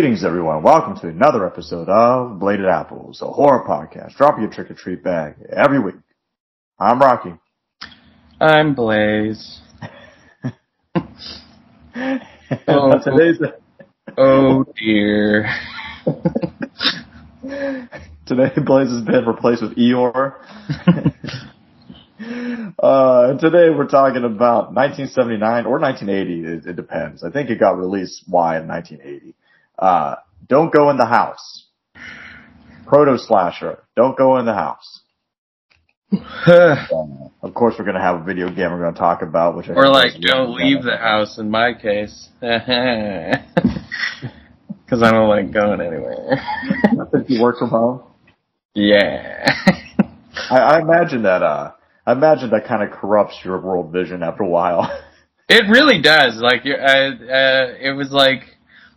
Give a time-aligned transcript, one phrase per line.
[0.00, 0.62] Greetings, everyone.
[0.62, 5.04] Welcome to another episode of Bladed Apples, a horror podcast, dropping your trick or treat
[5.04, 5.96] bag every week.
[6.78, 7.34] I'm Rocky.
[8.40, 9.60] I'm Blaze.
[10.94, 11.02] oh,
[13.04, 13.38] today's
[14.16, 15.54] oh dear.
[18.24, 20.36] today Blaze has been replaced with Eeyore.
[22.78, 26.40] uh, today we're talking about 1979 or 1980.
[26.40, 27.22] It, it, depends.
[27.22, 29.34] I think it got released why in 1980.
[29.80, 30.16] Uh,
[30.48, 31.66] don't go in the house.
[32.86, 33.82] Proto slasher.
[33.96, 35.00] Don't go in the house.
[36.12, 39.56] um, of course, we're going to have a video game we're going to talk about,
[39.56, 41.38] which I or like don't leave the house.
[41.38, 42.58] In my case, because
[45.02, 46.42] I don't like going anywhere.
[47.12, 48.02] Since you work from home.
[48.74, 49.46] Yeah.
[50.50, 51.42] I, I imagine that.
[51.42, 51.72] Uh,
[52.04, 54.90] I imagine that kind of corrupts your world vision after a while.
[55.52, 56.36] It really does.
[56.40, 58.44] Like, I, uh, it was like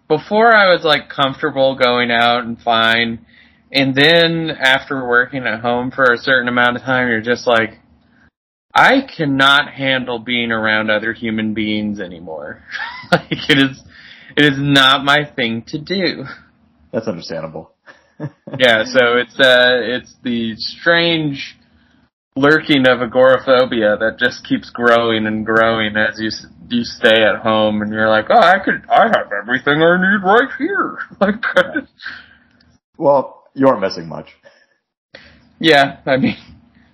[0.07, 3.25] before I was like comfortable going out and fine.
[3.71, 7.79] And then after working at home for a certain amount of time, you're just like,
[8.75, 12.63] I cannot handle being around other human beings anymore.
[13.11, 13.83] like it is,
[14.35, 16.25] it is not my thing to do.
[16.91, 17.73] That's understandable.
[18.59, 21.57] yeah, so it's uh, it's the strange
[22.35, 26.29] lurking of agoraphobia that just keeps growing and growing as you
[26.73, 30.23] you stay at home and you're like, oh, I could, I have everything I need
[30.23, 30.97] right here.
[31.21, 31.43] Like,
[32.97, 34.27] well, you aren't missing much.
[35.59, 36.35] Yeah, I mean,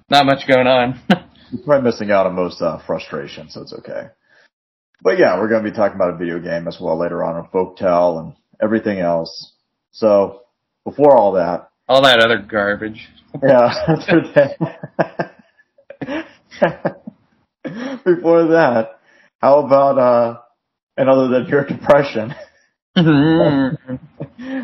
[0.09, 0.99] not much going on.
[1.51, 4.09] You're probably missing out on most uh, frustration, so it's okay.
[5.01, 7.43] But yeah, we're going to be talking about a video game as well later on,
[7.43, 9.53] a folktale and everything else.
[9.91, 10.41] So
[10.85, 13.07] before all that, all that other garbage.
[13.43, 13.69] Yeah.
[18.03, 18.98] before that,
[19.39, 20.39] how about, uh,
[20.97, 22.33] and other than your depression,
[22.97, 23.95] mm-hmm.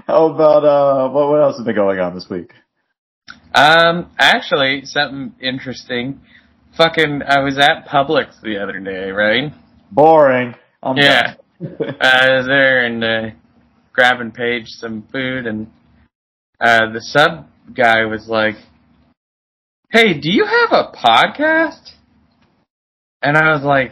[0.07, 2.51] how about, uh, what, what else has been going on this week?
[3.53, 6.21] Um, actually, something interesting.
[6.77, 9.53] Fucking, I was at Publix the other day, right?
[9.91, 10.55] Boring.
[10.83, 11.35] I'm yeah.
[11.61, 13.35] I was there and, uh,
[13.93, 15.67] grabbing Paige some food and,
[16.59, 18.55] uh, the sub guy was like,
[19.89, 21.91] Hey, do you have a podcast?
[23.21, 23.91] And I was like,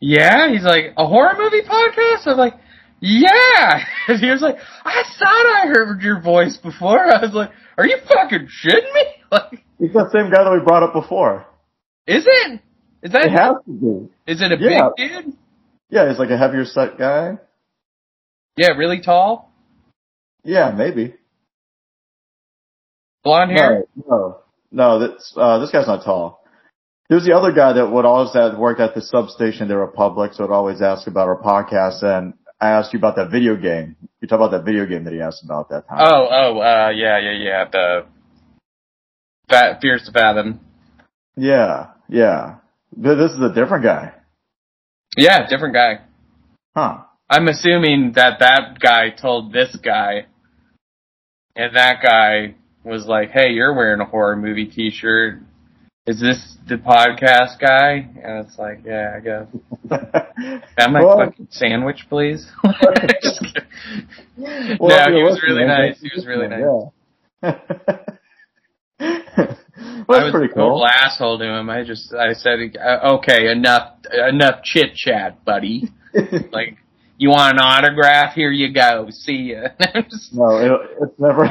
[0.00, 2.26] yeah, he's like, a horror movie podcast?
[2.26, 2.54] I was like,
[3.00, 3.84] yeah.
[4.08, 7.00] And he was like, I thought I heard your voice before.
[7.00, 9.02] I was like, are you fucking shitting me?
[9.28, 11.46] Like, he's the same guy that we brought up before.
[12.06, 12.60] Is it?
[13.02, 13.24] Is that?
[13.24, 14.32] It has to be.
[14.32, 14.90] Is it a yeah.
[14.96, 15.34] big dude?
[15.90, 17.38] Yeah, he's like a heavier set guy.
[18.56, 19.52] Yeah, really tall?
[20.44, 21.14] Yeah, maybe.
[23.24, 23.82] Blonde hair?
[24.08, 26.45] No, no, no this, uh, this guy's not tall.
[27.08, 30.36] There's the other guy that would always have worked at the substation there at Publix,
[30.36, 33.96] so would always ask about our podcast, and I asked you about that video game.
[34.20, 35.98] You talk about that video game that he asked about that time.
[36.00, 38.06] Oh, oh, uh, yeah, yeah, yeah, the
[39.48, 40.60] Fat, Fears to Fathom.
[41.36, 42.56] Yeah, yeah.
[42.96, 44.14] This is a different guy.
[45.16, 46.00] Yeah, different guy.
[46.74, 47.02] Huh.
[47.30, 50.26] I'm assuming that that guy told this guy,
[51.54, 55.40] and that guy was like, "Hey, you're wearing a horror movie T-shirt
[56.06, 58.08] is this the podcast guy?
[58.22, 59.46] And it's like, yeah, I guess.
[60.76, 62.46] Got my well, fucking sandwich, please.
[62.64, 62.72] well,
[64.36, 66.00] no, he was really nice.
[66.00, 66.60] He was really nice.
[67.42, 67.52] Yeah.
[70.08, 70.80] well, that's pretty cool.
[70.80, 71.68] Total asshole to him.
[71.68, 73.96] I just, I said, uh, okay, enough,
[74.28, 75.90] enough chit chat, buddy.
[76.52, 76.78] like,
[77.18, 78.34] you want an autograph?
[78.34, 79.08] Here you go.
[79.10, 79.68] See ya.
[80.32, 81.48] no, it, it's never.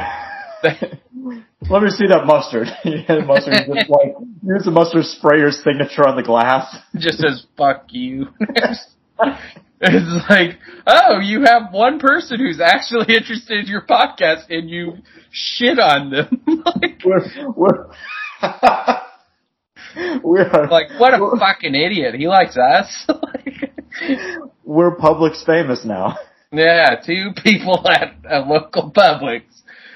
[1.68, 2.68] Let me see that mustard.
[2.84, 6.76] yeah, mustard just like use the mustard sprayer's signature on the glass.
[6.96, 8.28] Just says "fuck you."
[9.80, 14.98] it's like, oh, you have one person who's actually interested in your podcast, and you
[15.30, 16.42] shit on them.
[16.46, 17.86] like, we're, we're
[20.22, 22.14] we're like, what a fucking idiot.
[22.14, 23.08] He likes us.
[24.64, 26.16] we're Publix famous now.
[26.52, 29.42] Yeah, two people at a local Publix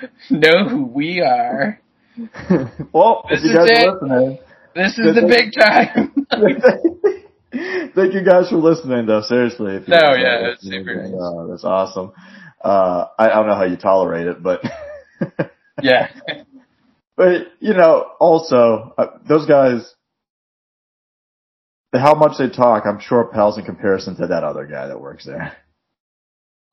[0.30, 1.80] know who we are.
[2.92, 3.86] well, this if you guys it.
[3.86, 4.38] are listening.
[4.74, 6.26] This is the big time.
[7.94, 9.76] Thank you guys for listening though, seriously.
[9.76, 11.12] If no, yeah, that's super nice.
[11.12, 12.12] Uh, that's awesome.
[12.62, 14.62] Uh, I, I don't know how you tolerate it, but.
[15.82, 16.08] yeah.
[17.20, 19.94] But, you know, also, uh, those guys,
[21.92, 25.26] how much they talk, I'm sure pales in comparison to that other guy that works
[25.26, 25.54] there.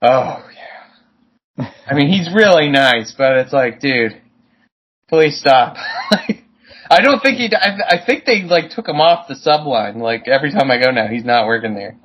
[0.02, 0.77] Oh, yeah.
[1.58, 4.22] I mean, he's really nice, but it's like, dude,
[5.10, 5.78] please stop.
[6.90, 7.50] I don't think he.
[7.54, 10.00] I, I think they like took him off the sub line.
[10.00, 11.98] Like every time I go now, he's not working there.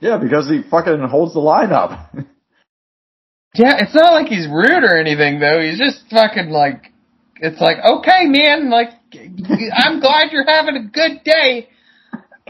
[0.00, 2.14] Yeah, because he fucking holds the line up.
[3.54, 5.60] Yeah, it's not like he's rude or anything though.
[5.60, 6.92] He's just fucking like,
[7.40, 11.68] it's like, okay, man, like, I'm glad you're having a good day.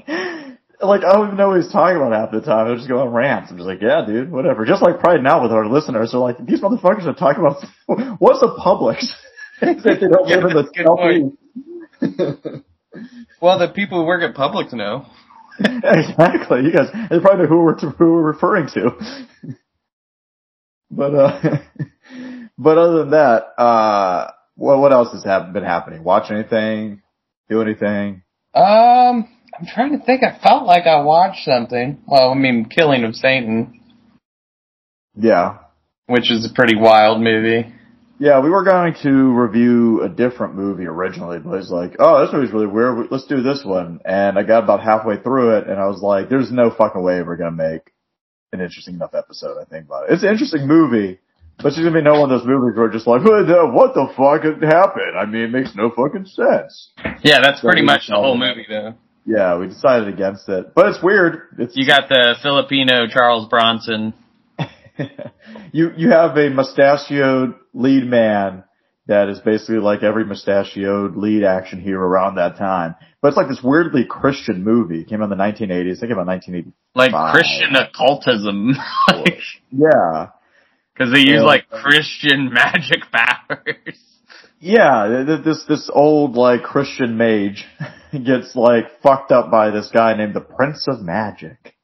[0.80, 2.66] Like I don't even know what he's talking about half the time.
[2.66, 3.50] I was just on rants.
[3.50, 4.64] I'm just like, yeah, dude, whatever.
[4.64, 7.62] Just like Pride Now with our listeners, they're like, these motherfuckers are talking about
[8.20, 9.04] what's the Publix?
[9.60, 12.64] they don't Yeah, live in the that's a good southeast.
[13.40, 15.06] Well, the people who work at Publix know.
[15.60, 16.62] exactly.
[16.64, 18.90] You guys, they probably know who we're who we're referring to.
[20.90, 21.58] but uh,
[22.58, 26.02] but other than that, uh, what what else has hap- been happening?
[26.02, 27.02] Watch anything?
[27.48, 28.22] Do anything?
[28.54, 29.28] Um,
[29.58, 30.22] I'm trying to think.
[30.22, 32.00] I felt like I watched something.
[32.06, 33.80] Well, I mean, Killing of Satan,
[35.16, 35.58] Yeah,
[36.06, 37.72] which is a pretty wild movie.
[38.20, 38.40] yeah.
[38.40, 42.52] We were going to review a different movie originally, but it's like, oh, this movie's
[42.52, 43.08] really weird.
[43.10, 44.00] Let's do this one.
[44.04, 47.22] And I got about halfway through it, and I was like, there's no fucking way
[47.22, 47.92] we're gonna make
[48.52, 49.58] an interesting enough episode.
[49.60, 50.14] I think about it.
[50.14, 51.18] It's an interesting movie.
[51.60, 54.44] But she's gonna be no one of those movies where just like, what the, fuck
[54.62, 55.18] happened?
[55.18, 56.92] I mean, it makes no fucking sense.
[57.24, 58.94] Yeah, that's pretty So we much the whole movie, though.
[59.30, 60.74] Yeah, we decided against it.
[60.74, 61.42] But it's weird.
[61.58, 64.14] It's You got the Filipino Charles Bronson.
[65.72, 68.64] you you have a mustachioed lead man
[69.06, 72.94] that is basically like every mustachioed lead action hero around that time.
[73.20, 75.00] But it's like this weirdly Christian movie.
[75.02, 75.96] It came out in the 1980s.
[75.98, 76.72] I think about 1980.
[76.94, 78.68] Like Christian occultism.
[79.08, 79.40] like,
[79.70, 80.28] Yeah.
[80.96, 81.42] cause they use Yeah.
[81.42, 83.98] like Christian magic powers.
[84.60, 87.64] Yeah, th- th- this this old like Christian mage
[88.12, 91.76] gets like fucked up by this guy named the Prince of Magic.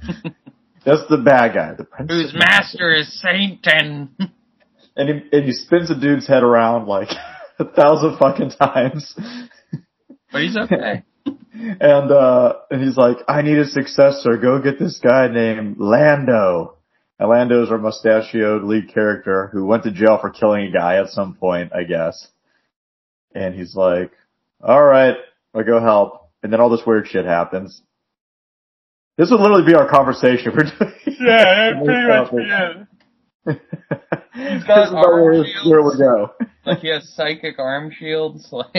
[0.84, 2.10] That's the bad guy, the Prince.
[2.10, 2.48] Whose of Magic.
[2.48, 4.10] master is Satan.
[4.96, 7.08] and he and he spins a dude's head around like
[7.58, 9.14] a thousand fucking times.
[10.30, 11.02] But he's okay.
[11.54, 14.36] and uh and he's like, I need a successor.
[14.36, 16.76] Go get this guy named Lando.
[17.22, 21.10] And Lando's our mustachioed lead character who went to jail for killing a guy at
[21.10, 22.26] some point, I guess.
[23.32, 24.10] And he's like,
[24.60, 25.14] All right,
[25.54, 26.30] I'll go help.
[26.42, 27.80] And then all this weird shit happens.
[29.16, 30.94] This would literally be our conversation for doing.
[31.20, 33.60] Yeah, that'd pretty much be it.
[34.34, 35.68] He's got arm where, shields.
[35.70, 36.32] where we go.
[36.66, 38.48] Like he has psychic arm shields.
[38.52, 38.74] Like,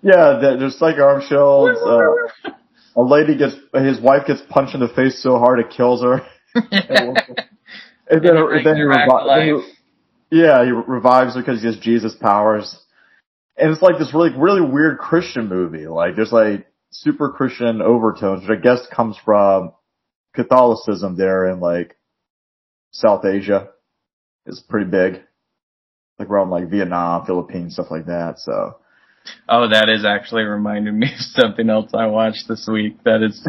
[0.00, 1.80] Yeah, there- there's like arm shields.
[1.80, 2.52] Uh,
[2.94, 6.20] a lady gets, his wife gets punched in the face so hard it kills her.
[8.08, 9.64] And then, And he and brings then he, her back to revi- then he- life.
[10.30, 12.78] yeah, he revives because he has Jesus powers.
[13.56, 15.86] And it's like this really, really weird Christian movie.
[15.86, 19.72] Like there's like super Christian overtones, which I guess comes from
[20.34, 21.96] Catholicism there in like
[22.90, 23.68] South Asia.
[24.46, 25.22] It's pretty big.
[26.18, 28.38] Like around like Vietnam, Philippines, stuff like that.
[28.38, 28.76] So
[29.48, 33.02] Oh, that is actually reminding me of something else I watched this week.
[33.04, 33.46] That is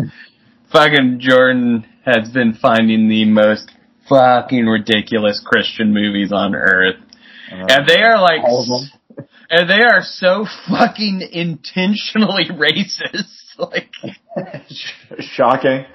[0.71, 3.71] fucking Jordan has been finding the most
[4.09, 6.95] fucking ridiculous Christian movies on earth.
[7.51, 9.27] uh, And they are like, all of them.
[9.49, 13.57] and they are so fucking intentionally racist.
[13.57, 13.89] Like,
[15.19, 15.85] Shocking.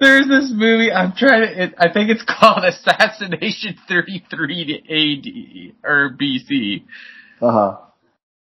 [0.00, 6.16] there's this movie, I'm trying to, it, I think it's called Assassination 33 AD, or
[6.20, 6.84] BC.
[7.40, 7.76] Uh huh.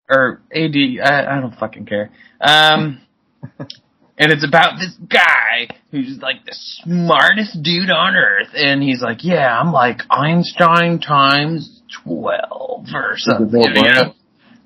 [0.10, 2.12] or AD, I, I don't fucking care.
[2.42, 3.02] Um,
[4.18, 9.24] and it's about this guy who's like the smartest dude on earth, and he's like,
[9.24, 14.14] yeah, I'm like Einstein times twelve or something, you know.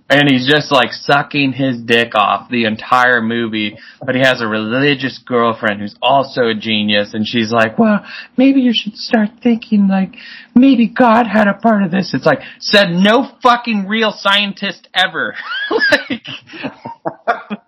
[0.10, 4.48] And he's just like sucking his dick off the entire movie, but he has a
[4.48, 8.06] religious girlfriend who's also a genius, and she's like, well,
[8.38, 10.16] maybe you should start thinking like,
[10.56, 12.14] maybe God had a part of this.
[12.14, 15.36] It's like, said no fucking real scientist ever.
[15.92, 16.26] like,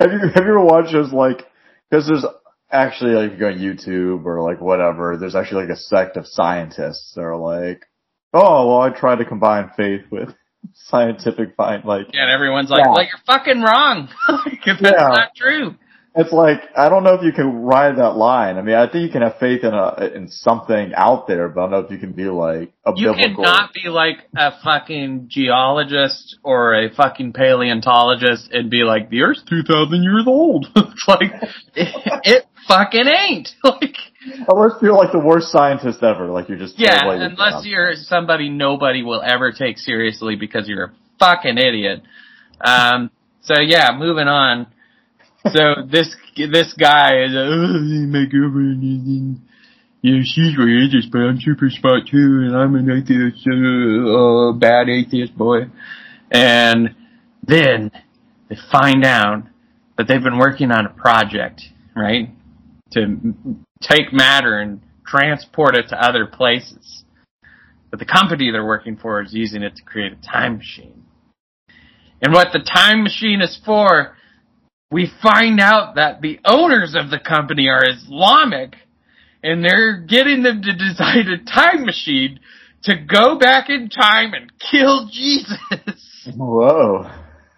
[0.00, 1.46] Have you have you ever watched those like
[1.90, 2.24] because there's
[2.70, 6.16] actually like if you go on YouTube or like whatever, there's actually like a sect
[6.16, 7.84] of scientists that are like,
[8.32, 10.30] oh well, I try to combine faith with
[10.72, 12.90] scientific find like and everyone's like, Yeah.
[12.92, 14.08] well, you're fucking wrong.
[14.28, 15.08] like, if that's Yeah.
[15.08, 15.74] not true.
[16.16, 18.56] It's like I don't know if you can ride that line.
[18.56, 21.60] I mean, I think you can have faith in a in something out there, but
[21.60, 23.42] I don't know if you can be like a You biblical.
[23.44, 29.42] cannot be like a fucking geologist or a fucking paleontologist and be like, the Earth's
[29.48, 30.66] 2,000 years old.
[30.76, 31.32] it's like,
[31.74, 33.50] it, it fucking ain't.
[33.64, 33.96] Like,
[34.48, 39.02] unless you're like the worst scientist ever, like you're just yeah, unless you're somebody nobody
[39.02, 42.02] will ever take seriously because you're a fucking idiot.
[42.64, 43.10] Um,
[43.42, 44.66] so yeah, moving on.
[45.52, 49.42] So this, this guy is, uh, oh, girlfriend is in,
[50.02, 54.88] yeah, she's religious, but I'm super smart too, and I'm an atheist, uh, uh, bad
[54.88, 55.66] atheist boy.
[56.30, 56.94] And
[57.46, 57.90] then
[58.48, 59.44] they find out
[59.96, 61.62] that they've been working on a project
[61.94, 62.30] right?
[62.92, 63.34] To
[63.80, 67.04] take matter and transport it to other places.
[67.90, 71.04] But the company they're working for is using it to create a time machine.
[72.20, 74.16] And what the time machine is for,
[74.94, 78.76] we find out that the owners of the company are Islamic
[79.42, 82.38] and they're getting them to design a time machine
[82.84, 85.58] to go back in time and kill Jesus.
[86.36, 87.10] Whoa.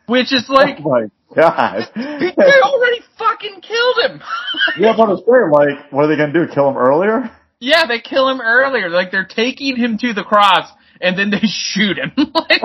[0.06, 1.82] Which is like, oh my god.
[1.94, 4.22] they already fucking killed him.
[4.78, 5.50] yeah, but it's fair.
[5.50, 6.46] Like, what are they gonna do?
[6.50, 7.30] Kill him earlier?
[7.60, 8.88] yeah, they kill him earlier.
[8.88, 10.70] Like they're taking him to the cross
[11.02, 12.12] and then they shoot him.
[12.16, 12.62] like,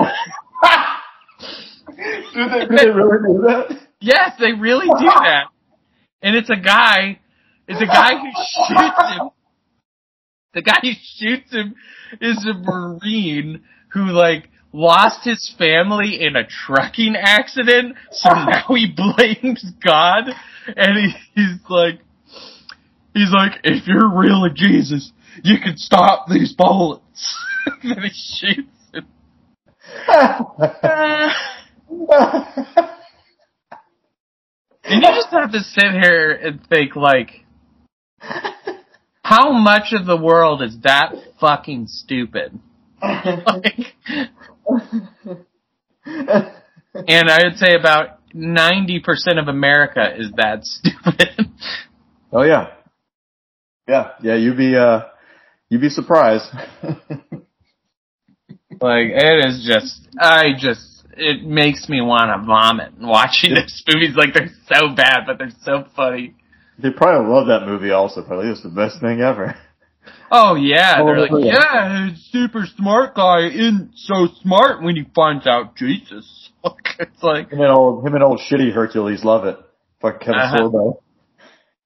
[2.32, 3.91] do, they, do they really do that?
[4.02, 5.44] Yes, they really do that.
[6.22, 7.20] And it's a guy,
[7.66, 9.30] it's a guy who shoots him.
[10.54, 11.74] The guy who shoots him
[12.20, 18.86] is a Marine who like lost his family in a trucking accident, so now he
[18.96, 20.24] blames God,
[20.76, 22.00] and he, he's like,
[23.14, 27.38] he's like, if you're really Jesus, you can stop these bullets.
[27.82, 29.06] and he shoots him.
[34.84, 37.44] And you just have to sit here and think like,
[39.22, 42.58] how much of the world is that fucking stupid?
[43.02, 43.94] like,
[46.04, 51.50] and I would say about 90% of America is that stupid.
[52.32, 52.72] oh yeah.
[53.88, 55.00] Yeah, yeah, you'd be, uh,
[55.68, 56.44] you'd be surprised.
[56.82, 56.96] like,
[58.80, 64.14] it is just, I just, it makes me want to vomit watching these movies.
[64.16, 66.34] Like, they're so bad, but they're so funny.
[66.78, 68.48] they probably love that movie also, probably.
[68.50, 69.54] It's the best thing ever.
[70.32, 71.52] Oh yeah, Oh, they're like, yeah.
[71.52, 76.50] yeah, super smart guy isn't so smart when he finds out Jesus.
[76.98, 79.58] it's like, Him and old, him and old shitty Hercules love it.
[80.00, 80.56] Fuck Kevin Uh-huh.
[80.58, 80.96] Sorbo.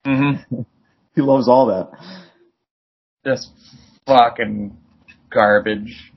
[0.04, 0.62] hmm
[1.16, 1.90] He loves all that.
[3.24, 3.50] just
[4.06, 4.76] fucking
[5.30, 6.12] garbage.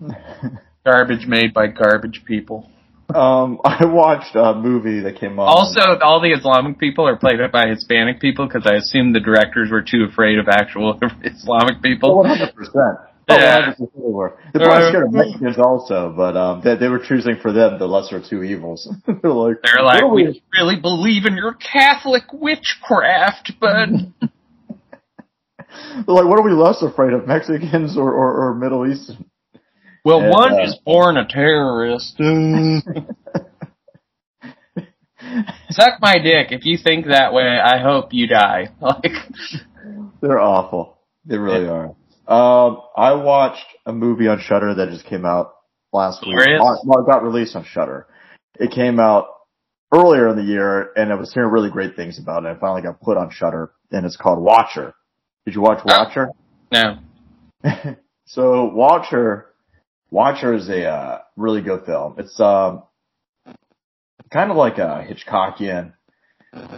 [0.84, 2.68] Garbage made by garbage people.
[3.14, 5.48] Um, I watched a movie that came on.
[5.48, 9.70] Also, all the Islamic people are played by Hispanic people because I assume the directors
[9.70, 12.16] were too afraid of actual Islamic Oh, people.
[12.18, 12.74] one hundred percent.
[13.26, 13.72] Oh, Yeah.
[13.78, 14.36] they were.
[14.52, 17.86] They're probably scared of Mexicans also, but um, they, they were choosing for them the
[17.86, 18.86] lesser of two evils.
[19.06, 23.88] They're like, They're like, what we really believe in your Catholic witchcraft, but
[26.06, 29.24] like, what are we less afraid of, Mexicans or, or, or Middle Eastern?
[30.04, 32.16] Well, And, one uh, is born a terrorist.
[35.70, 36.48] Suck my dick.
[36.52, 38.68] If you think that way, I hope you die.
[38.80, 39.12] Like,
[40.20, 40.98] They're awful.
[41.24, 41.94] They really are.
[42.26, 45.54] Um, I watched a movie on Shudder that just came out
[45.92, 46.34] last week.
[46.36, 48.06] Well, it got released on Shudder.
[48.58, 49.26] It came out
[49.92, 52.48] earlier in the year, and I was hearing really great things about it.
[52.50, 54.94] It finally got put on Shudder, and it's called Watcher.
[55.46, 56.28] Did you watch Watcher?
[56.72, 56.98] no.
[58.26, 59.46] so Watcher,
[60.14, 62.14] Watcher is a uh, really good film.
[62.18, 62.84] It's um,
[64.32, 65.92] kind of like a Hitchcockian,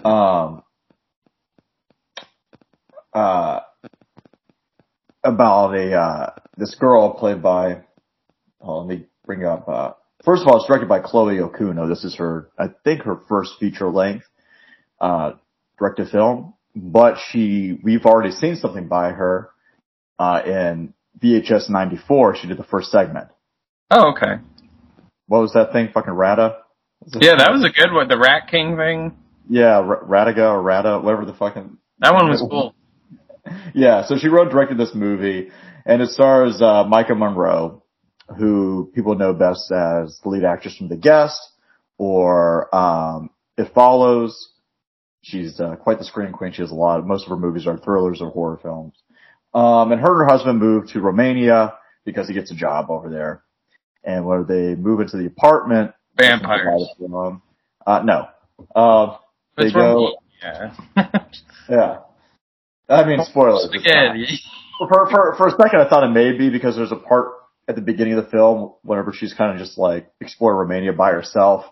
[0.06, 0.62] um,
[3.12, 3.60] uh,
[5.22, 7.82] about a uh, this girl played by.
[8.58, 9.68] Oh, let me bring up.
[9.68, 9.92] Uh,
[10.24, 11.90] first of all, it's directed by Chloe Okuno.
[11.90, 14.24] This is her, I think, her first feature length
[14.98, 15.32] uh,
[15.78, 16.54] directed film.
[16.74, 19.50] But she, we've already seen something by her
[20.18, 22.36] uh, in VHS 94.
[22.36, 23.28] She did the first segment.
[23.90, 24.42] Oh, okay.
[25.26, 25.88] What was that thing?
[25.92, 26.58] Fucking Rata?
[27.20, 28.08] Yeah, that was a good one.
[28.08, 29.16] The Rat King thing.
[29.48, 31.78] Yeah, R- Radiga or Rata, whatever the fucking.
[32.00, 32.74] That one was cool.
[33.74, 35.50] Yeah, so she wrote and directed this movie,
[35.84, 37.84] and it stars uh, Maika Monroe,
[38.36, 41.40] who people know best as the lead actress from The Guest
[41.96, 44.50] or um, It Follows.
[45.22, 46.52] She's uh, quite the screen queen.
[46.52, 47.06] She has a lot.
[47.06, 48.94] Most of her movies are thrillers or horror films.
[49.54, 51.74] Um, and her and her husband moved to Romania
[52.04, 53.42] because he gets a job over there.
[54.04, 56.88] And where they move into the apartment, Vampires.
[57.86, 58.28] Uh, no.
[58.74, 59.16] Uh,
[59.56, 60.16] they go.
[60.42, 60.74] yeah.
[61.68, 61.98] Yeah.
[62.88, 63.64] I mean, spoilers.
[63.64, 64.38] Spaghetti.
[64.78, 67.32] For, for, for a second, I thought it may be because there's a part
[67.66, 71.10] at the beginning of the film whenever she's kind of just like exploring Romania by
[71.10, 71.64] herself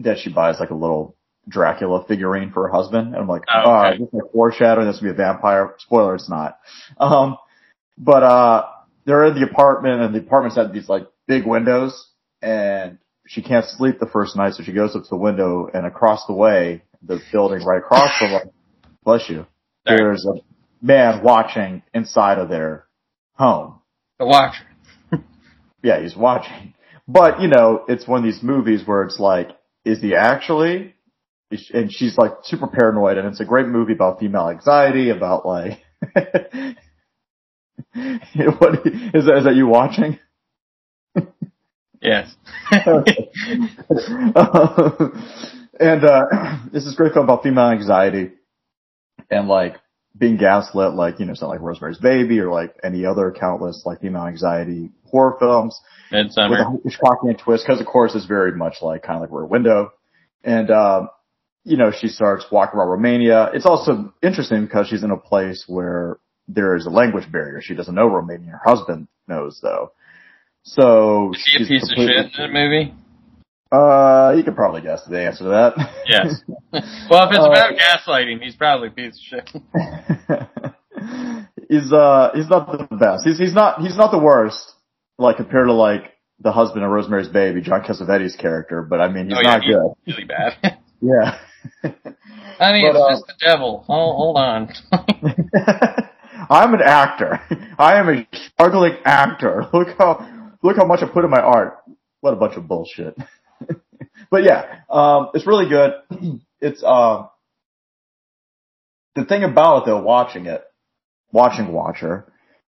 [0.00, 1.16] that she buys like a little
[1.48, 3.08] Dracula figurine for her husband.
[3.08, 3.98] And I'm like, Oh, oh, okay.
[3.98, 5.74] this is like foreshadowing this will be a vampire.
[5.78, 6.58] Spoiler, it's not.
[6.98, 7.36] Um,
[7.98, 8.66] but, uh,
[9.06, 12.08] they're in the apartment and the apartment's had these like big windows
[12.42, 14.54] and she can't sleep the first night.
[14.54, 18.16] So she goes up to the window and across the way, the building right across
[18.18, 18.44] from her,
[19.04, 19.46] bless you,
[19.86, 20.34] there's a
[20.84, 22.86] man watching inside of their
[23.34, 23.80] home.
[24.18, 24.64] The Watcher.
[25.82, 26.74] Yeah, he's watching.
[27.08, 29.48] But, you know, it's one of these movies where it's like,
[29.84, 30.94] is he actually
[31.72, 35.80] and she's like super paranoid and it's a great movie about female anxiety, about like,
[37.94, 40.18] what is that, is that you watching?
[42.00, 42.34] Yes.
[42.72, 43.02] uh,
[45.78, 46.26] and, uh,
[46.72, 48.32] this is a great film about female anxiety
[49.30, 49.76] and like
[50.16, 54.00] being gaslit, like, you know, something like Rosemary's Baby or like any other countless like
[54.00, 55.78] female anxiety horror films.
[56.12, 56.82] Midsommar.
[56.82, 59.46] With a Hitchcockian twist, because of course it's very much like kind of like Rear
[59.46, 59.92] Window.
[60.42, 61.10] And, um,
[61.64, 63.50] you know, she starts walking around Romania.
[63.54, 67.60] It's also interesting because she's in a place where there is a language barrier.
[67.62, 68.50] She doesn't know Romanian.
[68.50, 69.92] Her husband knows though.
[70.62, 72.94] So Is he a piece of shit in that movie?
[73.72, 75.74] Uh, you could probably guess the answer to that.
[76.08, 76.42] Yes.
[77.10, 79.50] Well, if it's Uh, about gaslighting, he's probably a piece of shit.
[81.68, 83.24] he's uh he's not the best.
[83.24, 84.72] He's he's not he's not the worst.
[85.18, 88.82] Like compared to like the husband of Rosemary's Baby, John Cassavetes' character.
[88.82, 89.92] But I mean, he's oh yeah, not he's good.
[90.06, 90.78] really bad.
[91.02, 91.38] Yeah.
[92.60, 93.84] I mean, But, it's uh, just the devil.
[93.88, 94.72] Oh, hold on.
[96.50, 97.40] I'm an actor.
[97.78, 99.66] I am a struggling actor.
[99.72, 101.78] Look how look how much I put in my art.
[102.20, 103.16] What a bunch of bullshit.
[104.30, 105.92] but yeah, um, it's really good.
[106.62, 107.30] It's um,
[109.14, 110.62] the thing about it though, watching it,
[111.32, 112.30] watching Watcher,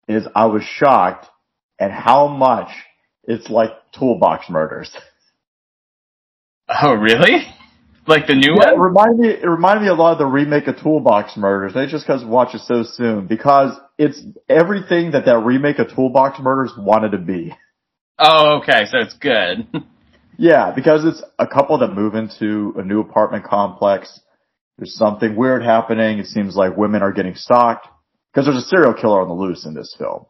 [0.08, 1.28] is I was shocked
[1.80, 2.70] at how much
[3.26, 4.92] it's like Toolbox Murders.
[6.82, 7.46] oh, really?
[8.08, 8.90] Like the new Yeah, it one?
[8.90, 9.30] reminded me.
[9.30, 11.74] It reminded me a lot of the remake of Toolbox Murders.
[11.74, 16.40] Maybe just because watch it so soon because it's everything that that remake of Toolbox
[16.40, 17.54] Murders wanted to be.
[18.20, 19.68] Oh, okay, so it's good.
[20.38, 24.20] Yeah, because it's a couple that move into a new apartment complex.
[24.78, 26.20] There's something weird happening.
[26.20, 27.88] It seems like women are getting stalked
[28.34, 30.26] because there's a serial killer on the loose in this film.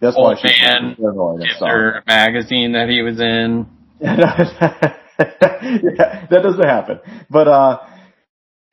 [0.00, 1.68] That's why Old she's man paranoid and Gives stuff.
[1.68, 3.66] her a magazine that he was in.
[5.52, 7.00] yeah, that doesn't happen.
[7.28, 7.78] But uh,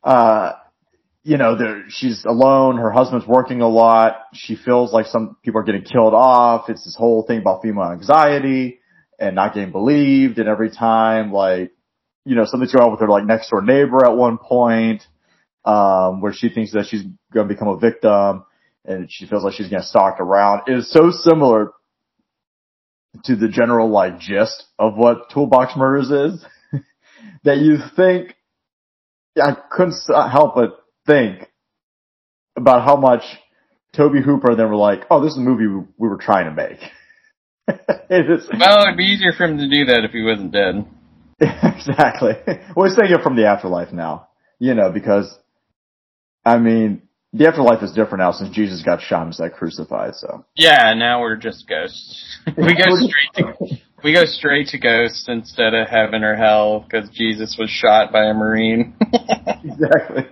[0.04, 0.52] uh,
[1.24, 2.78] you know, there she's alone.
[2.78, 4.18] Her husband's working a lot.
[4.34, 6.70] She feels like some people are getting killed off.
[6.70, 8.80] It's this whole thing about female anxiety
[9.20, 10.40] and not getting believed.
[10.40, 11.72] And every time, like,
[12.24, 15.04] you know, something's going on with her like next door neighbor at one point,
[15.66, 18.46] um, where she thinks that she's going to become a victim
[18.86, 20.62] and she feels like she's getting stalked around.
[20.68, 21.74] It is so similar
[23.26, 26.46] to the general like gist of what Toolbox Murders is
[27.44, 28.36] that you think
[29.42, 31.50] I couldn't uh, help but think
[32.58, 33.24] about how much
[33.96, 36.46] Tobe Hooper and then were like, oh, this is a movie we, we were trying
[36.46, 36.80] to make.
[38.10, 40.86] it is Well, it'd be easier for him to do that if he wasn't dead.
[41.40, 42.34] exactly.
[42.76, 45.38] Well, he's saying it from the afterlife now, you know, because
[46.44, 50.16] I mean, the afterlife is different now since Jesus got shot and was like crucified.
[50.16, 52.40] So Yeah, now we're just ghosts.
[52.58, 57.10] we go straight to we go straight to ghosts instead of heaven or hell because
[57.10, 58.96] Jesus was shot by a marine.
[59.64, 60.26] exactly.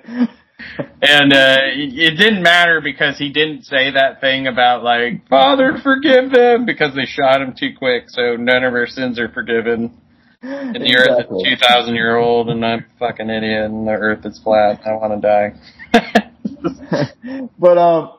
[1.01, 6.31] and uh it didn't matter because he didn't say that thing about like Father forgive
[6.31, 9.99] them because they shot him too quick, so none of our sins are forgiven.
[10.41, 11.37] And the earth Exactly.
[11.37, 14.81] is two thousand year old, and I'm a fucking idiot, and the earth is flat.
[14.85, 16.29] I want to die.
[17.59, 18.11] but um,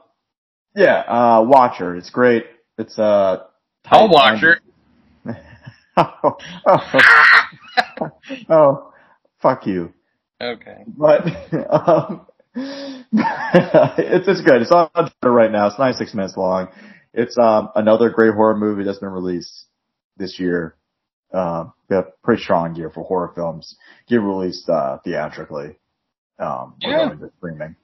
[0.75, 1.97] yeah, uh, Watcher.
[1.97, 2.45] It's great.
[2.79, 3.45] It's uh,
[3.87, 4.43] I'll watch
[5.97, 6.37] oh,
[6.67, 8.11] oh,
[8.51, 8.93] oh,
[9.41, 9.93] fuck you.
[10.41, 10.85] Okay.
[10.87, 11.27] But
[11.71, 14.63] um, it's it's good.
[14.63, 15.67] It's on Twitter right now.
[15.69, 16.69] It's 96 minutes long.
[17.15, 19.67] It's um another great horror movie that's been released
[20.17, 20.77] this year.
[21.33, 21.73] Um,
[22.23, 23.77] pretty strong year for horror films
[24.09, 25.79] get released uh, theatrically.
[26.39, 27.07] Um, Yeah.
[27.07, 27.77] going to streaming.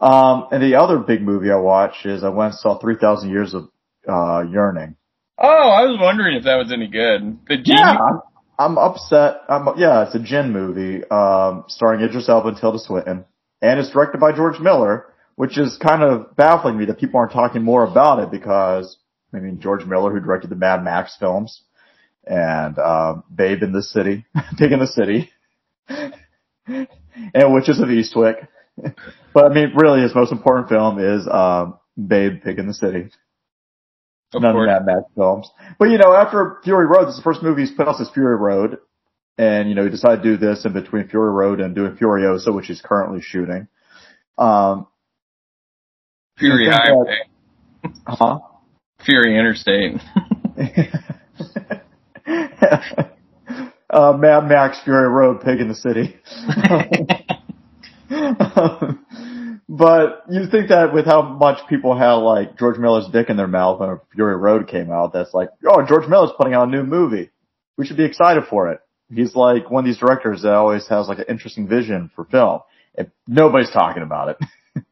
[0.00, 3.54] Um, and the other big movie I watched is I went and saw 3,000 Years
[3.54, 3.68] of
[4.08, 4.96] uh, Yearning.
[5.38, 7.38] Oh, I was wondering if that was any good.
[7.48, 7.78] The genie.
[7.78, 8.20] Yeah, I'm,
[8.58, 9.38] I'm upset.
[9.48, 13.24] I'm, yeah, it's a djinn movie, um, starring Idris Elba and Tilda Swinton,
[13.60, 17.32] and it's directed by George Miller, which is kind of baffling me that people aren't
[17.32, 18.96] talking more about it because,
[19.32, 21.62] I mean, George Miller, who directed the Mad Max films,
[22.24, 24.24] and, um, Babe in the City,
[24.58, 25.30] Pig in the City,
[25.88, 28.46] and Witches of Eastwick.
[29.32, 33.08] But I mean, really, his most important film is, um, Babe, Pig in the City
[34.34, 34.68] Of none course.
[34.68, 35.50] of Mad Max films.
[35.78, 38.10] But you know, after Fury Road, this is the first movie he's put out since
[38.10, 38.78] Fury Road.
[39.36, 42.54] And, you know, he decided to do this in between Fury Road and doing Furiosa,
[42.54, 43.66] which he's currently shooting.
[44.38, 44.86] Um,
[46.38, 47.16] Fury Highway.
[48.06, 48.38] huh?
[49.04, 50.00] Fury Interstate.
[53.90, 56.16] uh, Mad Max, Fury Road, Pig in the City.
[59.68, 63.48] but you think that with how much people had like George Miller's dick in their
[63.48, 66.82] mouth when Fury Road came out, that's like, oh, George Miller's putting out a new
[66.82, 67.30] movie.
[67.76, 68.80] We should be excited for it.
[69.12, 72.60] He's like one of these directors that always has like an interesting vision for film.
[72.94, 74.36] If nobody's talking about it.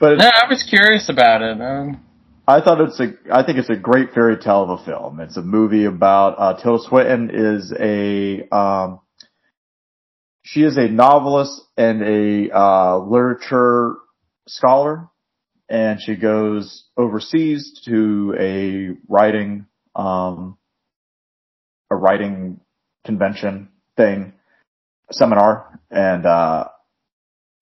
[0.00, 1.60] but No, I was curious about it.
[1.60, 2.00] Um,
[2.46, 5.20] I thought it's a, I think it's a great fairy tale of a film.
[5.20, 9.00] It's a movie about, uh, Tilda Swinton is a, um,
[10.42, 13.96] she is a novelist and a, uh, literature
[14.46, 15.08] scholar
[15.68, 20.58] and she goes overseas to a writing, um,
[21.90, 22.60] a writing
[23.04, 24.32] convention thing,
[25.10, 26.68] seminar, and, uh,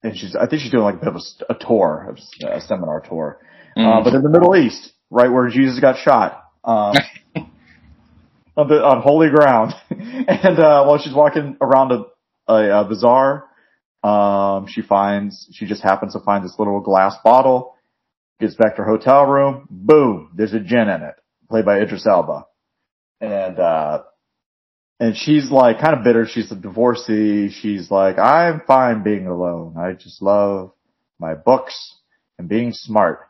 [0.03, 2.17] and she's, I think she's doing like a bit of a, a tour,
[2.49, 3.41] a seminar tour
[3.77, 4.05] uh, mm.
[4.05, 6.95] but in the Middle East, right where Jesus got shot, um,
[8.57, 9.75] on, the, on holy ground.
[9.91, 12.05] and, uh, while she's walking around a,
[12.51, 13.45] a, a bazaar,
[14.03, 17.75] um, she finds, she just happens to find this little glass bottle,
[18.41, 21.15] gets back to her hotel room, boom, there's a djinn in it,
[21.49, 22.47] played by Idris Elba.
[23.21, 24.03] And, uh,
[24.99, 26.27] and she's like kind of bitter.
[26.27, 27.51] She's a divorcee.
[27.51, 29.77] She's like, I'm fine being alone.
[29.79, 30.73] I just love
[31.19, 31.97] my books
[32.39, 33.21] and being smart.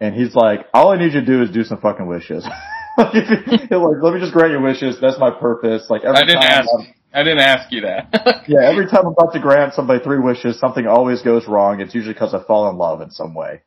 [0.00, 2.44] And he's like, all I need you to do is do some fucking wishes.
[2.98, 3.14] like,
[3.70, 4.96] like, let me just grant your wishes.
[5.00, 5.86] That's my purpose.
[5.88, 6.68] Like every I didn't time ask.
[6.76, 8.44] I'm, I didn't ask you that.
[8.48, 11.80] yeah, every time I'm about to grant somebody three wishes, something always goes wrong.
[11.80, 13.62] It's usually because I fall in love in some way.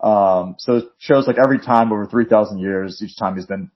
[0.00, 3.70] Um, so it shows like every time over 3,000 years, each time he's been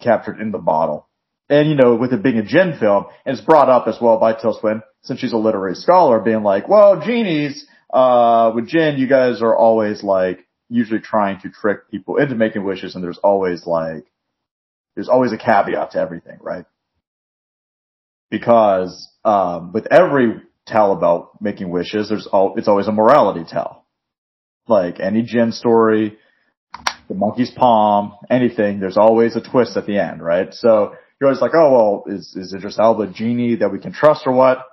[0.00, 1.08] captured in the bottle.
[1.48, 4.18] And you know, with it being a djinn film, and it's brought up as well
[4.18, 8.96] by Tilda Swinton, since she's a literary scholar, being like, well, genies, uh, with djinn,
[8.98, 13.18] you guys are always like, usually trying to trick people into making wishes and there's
[13.18, 14.06] always like,
[14.94, 16.64] there's always a caveat to everything, right?
[18.32, 23.84] Because, um, with every tale about making wishes, there's all, it's always a morality tale.
[24.66, 26.16] Like any djinn story,
[27.08, 30.54] the monkey's palm, anything, there's always a twist at the end, right?
[30.54, 33.92] So you're always like, oh well, is, is Idris Elba a genie that we can
[33.92, 34.66] trust or what?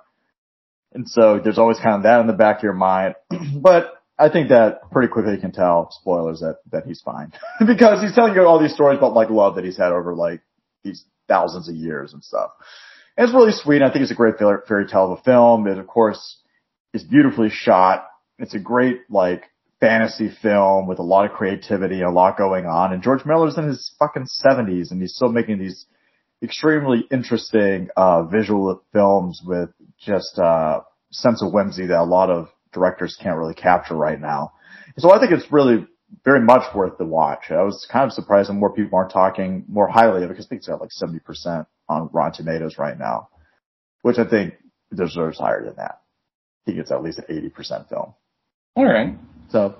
[0.94, 3.14] And so there's always kind of that in the back of your mind.
[3.56, 7.32] but I think that pretty quickly you can tell, spoilers, that, that he's fine.
[7.66, 10.40] because he's telling you all these stories about like love that he's had over like
[10.82, 12.52] these thousands of years and stuff.
[13.16, 13.82] It's really sweet.
[13.82, 15.66] I think it's a great fairy tale of a film.
[15.66, 16.38] It of course
[16.92, 18.06] is beautifully shot.
[18.38, 19.44] It's a great like
[19.80, 22.92] fantasy film with a lot of creativity a lot going on.
[22.92, 25.86] And George Miller's in his fucking seventies and he's still making these
[26.42, 30.80] extremely interesting, uh, visual films with just, uh,
[31.12, 34.52] sense of whimsy that a lot of directors can't really capture right now.
[34.96, 35.86] So I think it's really
[36.24, 37.50] very much worth the watch.
[37.50, 40.46] I was kind of surprised that more people aren't talking more highly of it because
[40.46, 43.28] I think it's got like 70% on Rotten Tomatoes right now,
[44.02, 44.54] which I think
[44.94, 46.00] deserves higher than that.
[46.00, 48.14] I think it's at least an 80% film.
[48.76, 49.14] All right.
[49.50, 49.74] So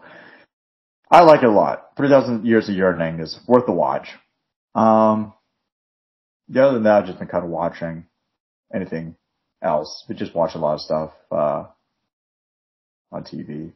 [1.10, 1.92] I like it a lot.
[1.96, 4.08] 3000 Years of Yearning is worth the watch.
[4.74, 5.32] Um,
[6.48, 8.06] the other than that, I've just been kind of watching
[8.74, 9.14] anything
[9.62, 10.04] else.
[10.08, 11.64] We just watch a lot of stuff, uh,
[13.12, 13.72] on TV.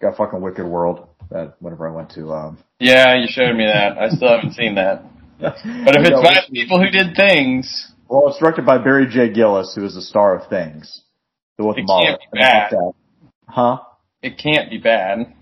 [0.00, 2.58] Got fucking Wicked World that whenever I went to, um.
[2.80, 3.98] Yeah, you showed me that.
[3.98, 5.04] I still haven't seen that.
[5.40, 5.56] But
[5.96, 7.92] if it's by people who did things.
[8.08, 9.32] Well, it's directed by Barry J.
[9.32, 11.02] Gillis, who is the star of Things.
[11.58, 12.72] The It can't be bad.
[13.46, 13.78] Huh?
[14.22, 15.34] It can't be bad.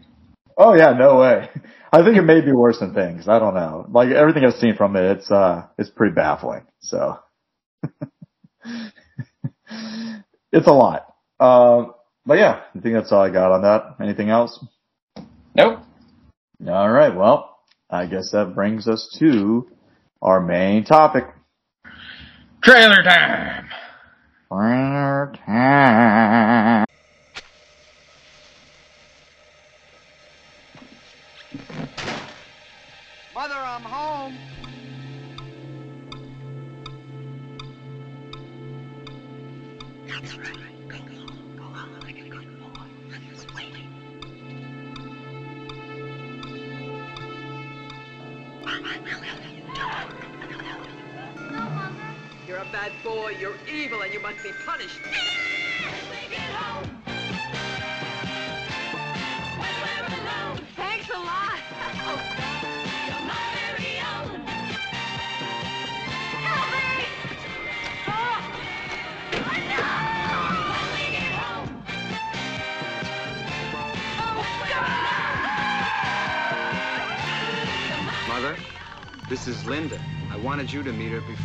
[0.56, 1.48] Oh yeah, no way.
[1.92, 3.28] I think it may be worse than Things.
[3.28, 3.86] I don't know.
[3.90, 6.66] Like everything I've seen from it, it's, uh, it's pretty baffling.
[6.80, 7.18] So.
[10.52, 11.14] it's a lot.
[11.38, 13.96] Um, but yeah, I think that's all I got on that.
[14.02, 14.62] Anything else?
[15.54, 15.80] Nope.
[16.66, 17.14] All right.
[17.14, 17.56] Well,
[17.88, 19.68] I guess that brings us to
[20.22, 21.26] our main topic.
[22.62, 23.68] Trailer time.
[24.48, 26.45] Trailer time.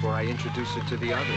[0.02, 1.28] before I introduce it to the others.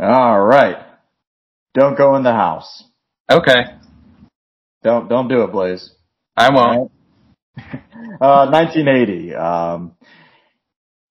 [0.00, 0.78] All right.
[1.74, 2.84] Don't go in the house.
[3.30, 3.81] Okay.
[4.82, 5.90] Don't don't do it, Blaze.
[6.36, 6.90] I won't.
[8.20, 9.34] Uh, 1980.
[9.34, 9.94] Um,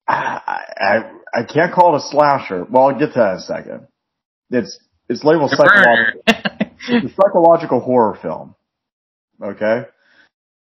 [0.07, 2.65] I, I I can't call it a slasher.
[2.69, 3.87] Well, I'll get to that in a second.
[4.49, 4.79] It's
[5.09, 6.21] it's labeled psychological.
[6.87, 8.55] It's a psychological horror film.
[9.41, 9.83] Okay.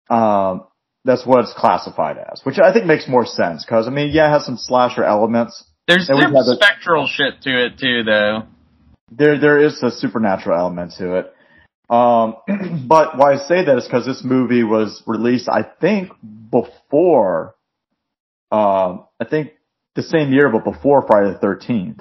[0.08, 0.66] Um,
[1.04, 4.28] that's what it's classified as, which I think makes more sense because I mean, yeah,
[4.28, 5.64] it has some slasher elements.
[5.88, 6.18] There's some
[6.56, 8.44] spectral shit to it too, though.
[9.10, 11.32] There there is a supernatural element to it.
[11.88, 12.36] Um,
[12.86, 16.10] but why I say that is because this movie was released, I think,
[16.50, 17.54] before,
[18.50, 19.52] um, I think
[19.94, 22.00] the same year, but before Friday the 13th.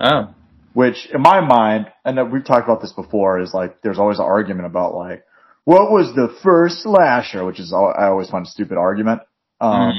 [0.00, 0.34] Oh,
[0.72, 4.24] which in my mind, and we've talked about this before, is like there's always an
[4.24, 5.24] argument about like
[5.64, 9.22] what was the first slasher, which is I always find a stupid argument.
[9.60, 9.92] Um,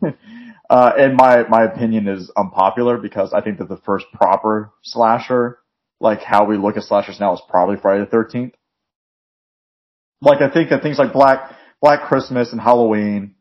[0.70, 5.58] uh, and my my opinion is unpopular because I think that the first proper slasher,
[6.00, 8.54] like how we look at slashers now, is probably Friday the Thirteenth.
[10.20, 13.34] Like I think that things like Black Black Christmas and Halloween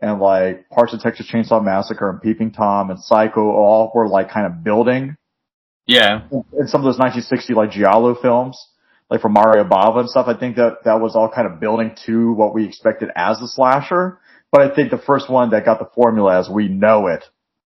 [0.00, 4.30] and like parts of Texas Chainsaw Massacre and Peeping Tom and Psycho all were like
[4.30, 5.16] kind of building
[5.86, 6.22] yeah.
[6.30, 8.60] in some of those 1960 like Giallo films,
[9.08, 11.96] like from Mario Bava and stuff, I think that that was all kind of building
[12.06, 14.18] to what we expected as a slasher.
[14.50, 17.24] But I think the first one that got the formula as we know it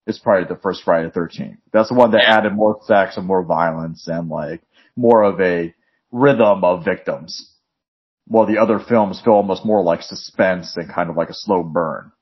[0.06, 1.58] is probably the first Friday the 13th.
[1.72, 4.62] That's the one that added more sex and more violence and like
[4.96, 5.72] more of a
[6.10, 7.49] rhythm of victims.
[8.30, 11.64] While the other films feel almost more like suspense and kind of like a slow
[11.64, 12.12] burn.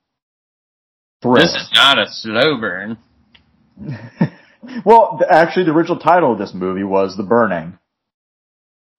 [1.20, 1.34] Thrill.
[1.34, 2.96] This is not a slow burn.
[4.86, 7.78] well, actually the original title of this movie was The Burning.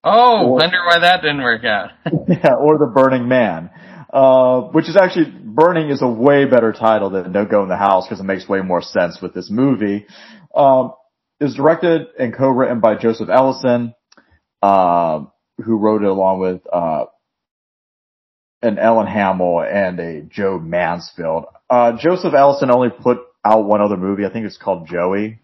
[0.03, 1.89] Oh, Or- wonder why that didn't work out.
[2.27, 3.71] yeah, or the Burning Man,
[4.13, 7.75] uh, which is actually Burning is a way better title than Don't Go in the
[7.75, 10.05] House because it makes way more sense with this movie.
[10.55, 10.93] Um,
[11.39, 13.95] it was directed and co-written by Joseph Ellison,
[14.61, 15.31] um,
[15.63, 17.05] who wrote it along with uh,
[18.61, 21.45] an Ellen Hammill and a Joe Masefield.
[21.69, 24.25] Uh, Joseph Ellison only put out one other movie.
[24.25, 25.39] I think it's called Joey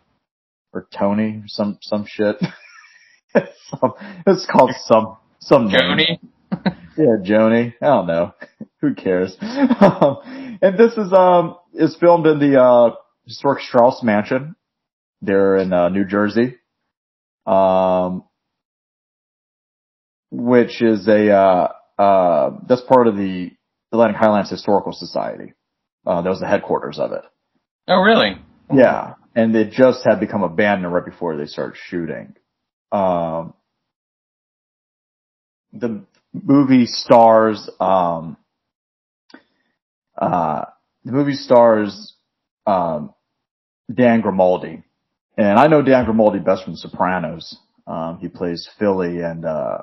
[0.73, 2.35] or Tony or some some shit.
[3.33, 3.93] some,
[4.27, 5.69] it's called some some.
[5.69, 6.19] Joni?
[6.97, 7.73] Yeah, Joni.
[7.81, 8.33] I don't know.
[8.81, 9.35] Who cares?
[9.41, 14.55] um, and this is um is filmed in the uh historic Strauss Mansion.
[15.21, 16.55] They're in uh, New Jersey.
[17.45, 18.23] Um
[20.31, 23.51] which is a uh uh that's part of the
[23.91, 25.53] Atlantic Highlands Historical Society.
[26.05, 27.23] Uh that was the headquarters of it.
[27.87, 28.37] Oh, really?
[28.73, 29.15] Yeah.
[29.35, 32.35] And it just had become abandoned right before they started shooting.
[32.91, 33.53] Um,
[35.73, 38.37] the movie stars, um,
[40.17, 40.65] uh,
[41.03, 42.13] the movie stars,
[42.65, 43.13] um,
[43.93, 44.83] Dan Grimaldi.
[45.37, 47.57] And I know Dan Grimaldi best from Sopranos.
[47.85, 49.79] Um, he plays Philly and, uh,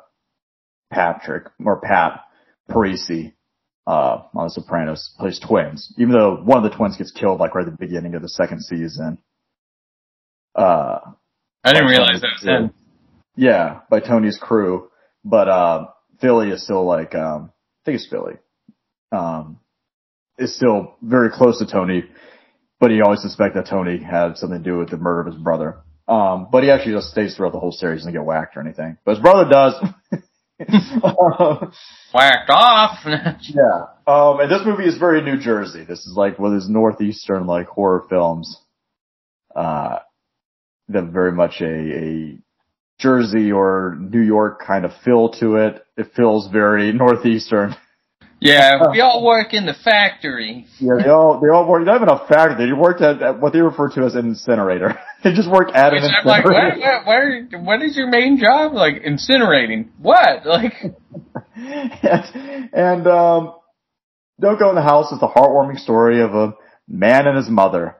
[0.93, 2.21] Patrick, or Pat
[2.71, 3.33] Parisi,
[3.87, 5.93] uh, on The Sopranos, plays twins.
[5.99, 8.29] Even though one of the twins gets killed like right at the beginning of the
[8.29, 9.19] second season.
[10.55, 10.99] Uh,
[11.65, 12.75] I didn't realize that was him.
[13.37, 14.91] Yeah, by Tony's crew.
[15.25, 15.87] But, uh,
[16.21, 17.53] Philly is still like, um,
[17.83, 18.35] I think it's Philly.
[19.11, 19.59] Um,
[20.39, 22.05] is still very close to Tony,
[22.81, 25.43] but he always suspect that Tony had something to do with the murder of his
[25.43, 25.79] brother.
[26.09, 28.99] Um, but he actually just stays throughout the whole series and get whacked or anything.
[29.05, 29.75] But his brother does.
[31.03, 31.73] Um,
[32.13, 32.99] Whacked off.
[33.05, 33.87] yeah.
[34.07, 35.85] Um, and this movie is very New Jersey.
[35.85, 38.59] This is like one of those northeastern like horror films.
[39.55, 39.99] Uh,
[40.89, 42.39] that very much a, a
[42.99, 45.85] Jersey or New York kind of feel to it.
[45.97, 47.75] It feels very northeastern.
[48.43, 50.67] Yeah, we all work in the factory.
[50.79, 51.85] Yeah, they all they all work.
[51.85, 52.67] Not even a factory.
[52.67, 54.99] They worked at, at what they refer to as an incinerator.
[55.25, 57.03] they just work at Which an I'm like, what, incinerator.
[57.05, 58.73] what, what, what is your main job?
[58.75, 59.89] Like incinerating.
[59.99, 60.43] What?
[60.53, 60.75] Like,
[61.55, 63.55] and, and um,
[64.41, 66.55] Don't Go in the House is the heartwarming story of a
[66.89, 67.97] man and his mother,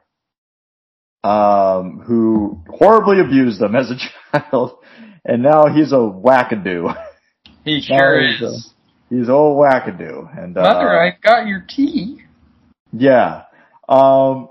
[1.23, 3.97] um, who horribly abused him as a
[4.51, 4.79] child,
[5.25, 6.95] and now he's a wackadoo.
[7.65, 8.72] he sure is.
[9.13, 12.23] He's old wackadoo, and uh, Mother, I got your tea.
[12.95, 13.43] yeah.
[13.87, 14.49] Um,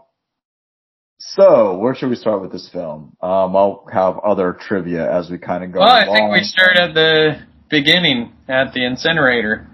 [1.17, 3.15] so where should we start with this film?
[3.23, 5.79] Um, I'll have other trivia as we kind of go.
[5.79, 6.15] Well, I along.
[6.15, 9.67] think we start at the beginning at the incinerator.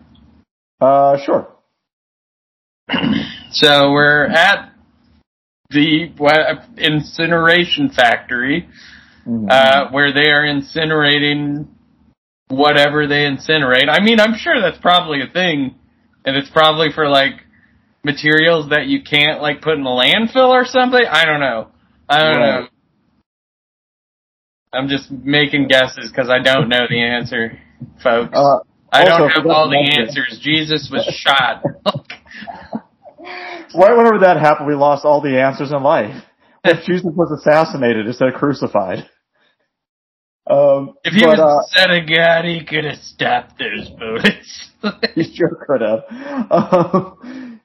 [0.80, 1.47] Uh, sure.
[3.50, 4.71] So we're at
[5.69, 6.12] the
[6.78, 8.67] incineration factory,
[9.26, 9.47] Mhm.
[9.50, 11.65] uh, where they are incinerating
[12.49, 13.89] whatever they incinerate.
[13.89, 15.75] I mean, I'm sure that's probably a thing,
[16.25, 17.33] and it's probably for like
[18.03, 21.03] materials that you can't like put in a landfill or something.
[21.10, 21.69] I don't know.
[22.10, 22.62] I don't Right.
[22.62, 22.67] know.
[24.73, 27.60] I'm just making guesses because I don't know the answer,
[28.03, 28.38] folks.
[28.38, 28.60] Uh,
[28.91, 30.39] I don't have all the answers.
[30.41, 31.63] Jesus was shot.
[33.75, 36.23] Right whenever that happened, we lost all the answers in life.
[36.63, 39.10] When Jesus was assassinated instead of crucified.
[40.49, 44.71] Um, if he but, was uh, God, he could have stopped those bullets.
[45.15, 46.03] He sure could have.
[46.51, 47.60] Um,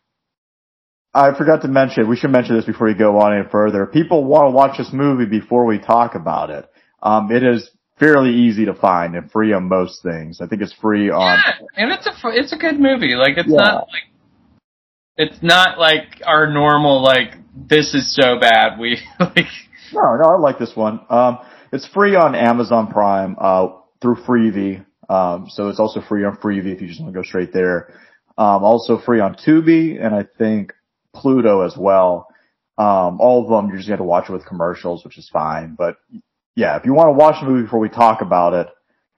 [1.15, 3.87] I forgot to mention, we should mention this before we go on any further.
[3.87, 6.69] People want to watch this movie before we talk about it.
[7.03, 10.41] Um, it is fairly easy to find and free on most things.
[10.41, 13.15] I think it's free on, yeah, and it's a it's a good movie.
[13.15, 13.57] Like it's Yeah.
[13.57, 14.05] not like
[15.17, 18.79] it's not like our normal like this is so bad.
[18.79, 19.47] We like
[19.93, 21.01] no, no, I like this one.
[21.11, 21.39] Um,
[21.73, 23.69] it's free on Amazon Prime, uh,
[24.01, 24.85] through Freevee.
[25.09, 27.93] Um, so it's also free on Freevee if you just want to go straight there.
[28.39, 30.73] Um, also free on Tubi and I think
[31.15, 32.29] Pluto as well.
[32.79, 35.75] Um, all of them, you just have to watch it with commercials, which is fine.
[35.77, 35.97] But
[36.55, 38.69] yeah, if you want to watch the movie before we talk about it,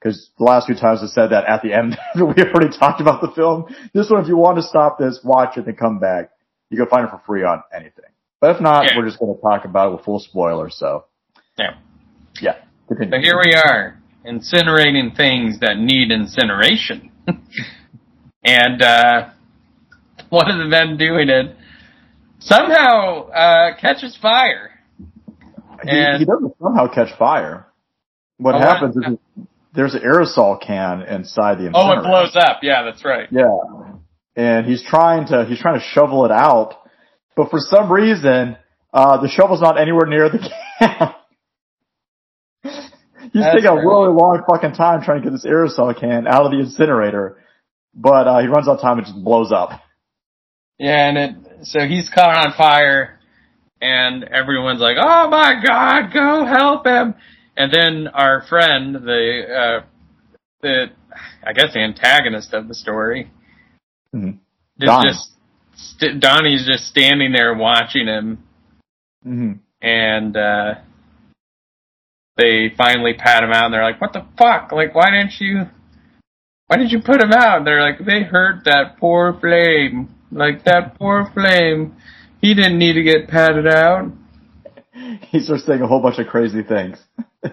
[0.00, 3.20] because the last few times I said that at the end, we already talked about
[3.20, 3.66] the film.
[3.94, 6.30] This one, if you want to stop this, watch it and come back,
[6.70, 8.04] you can find it for free on anything.
[8.40, 8.98] But if not, Yeah.
[8.98, 10.76] we're just going to talk about it with full spoilers.
[10.76, 11.04] So
[11.56, 11.74] yeah.
[12.40, 12.56] Yeah,
[12.88, 13.10] continue.
[13.12, 17.10] So here we are, incinerating things that need incineration.
[18.44, 19.30] and uh,
[20.28, 21.56] one of the men doing it
[22.40, 24.70] somehow uh, catches fire.
[25.82, 27.66] He, and- he doesn't somehow catch fire.
[28.38, 29.12] What Oh, happens what?
[29.12, 29.18] is
[29.74, 32.02] there's an aerosol can inside the Oh, it incinerator.
[32.02, 32.58] blows up.
[32.62, 33.28] Yeah, that's right.
[33.30, 33.48] Yeah.
[34.36, 36.74] And he's trying to, he's trying to shovel it out,
[37.36, 38.56] but for some reason,
[38.92, 40.38] uh, the shovel's not anywhere near the
[40.78, 41.14] can.
[43.34, 46.52] He's taking a really long fucking time trying to get this aerosol can out of
[46.52, 47.36] the incinerator,
[47.94, 49.70] but, uh, he runs out of time and just blows up.
[50.78, 53.20] Yeah, and it so he's caught on fire,
[53.80, 57.14] and everyone's like, "Oh my God, go help him!"
[57.56, 59.44] And then our friend, the
[59.82, 59.84] uh,
[60.62, 60.86] the
[61.46, 63.30] I guess the antagonist of the story,
[64.14, 64.38] Mhm.
[64.80, 65.10] is Donnie.
[65.10, 65.30] just
[65.74, 68.38] st- Donnie's just standing there watching him,
[69.22, 70.74] hmm and uh,
[72.36, 74.72] they finally pat him out, and they're like, "What the fuck?
[74.72, 75.66] Like, why didn't you?"
[76.66, 77.58] Why did you put him out?
[77.58, 80.14] And they're like, they hurt that poor flame.
[80.32, 81.96] Like that poor flame.
[82.40, 84.10] He didn't need to get patted out.
[85.30, 86.98] He starts saying a whole bunch of crazy things.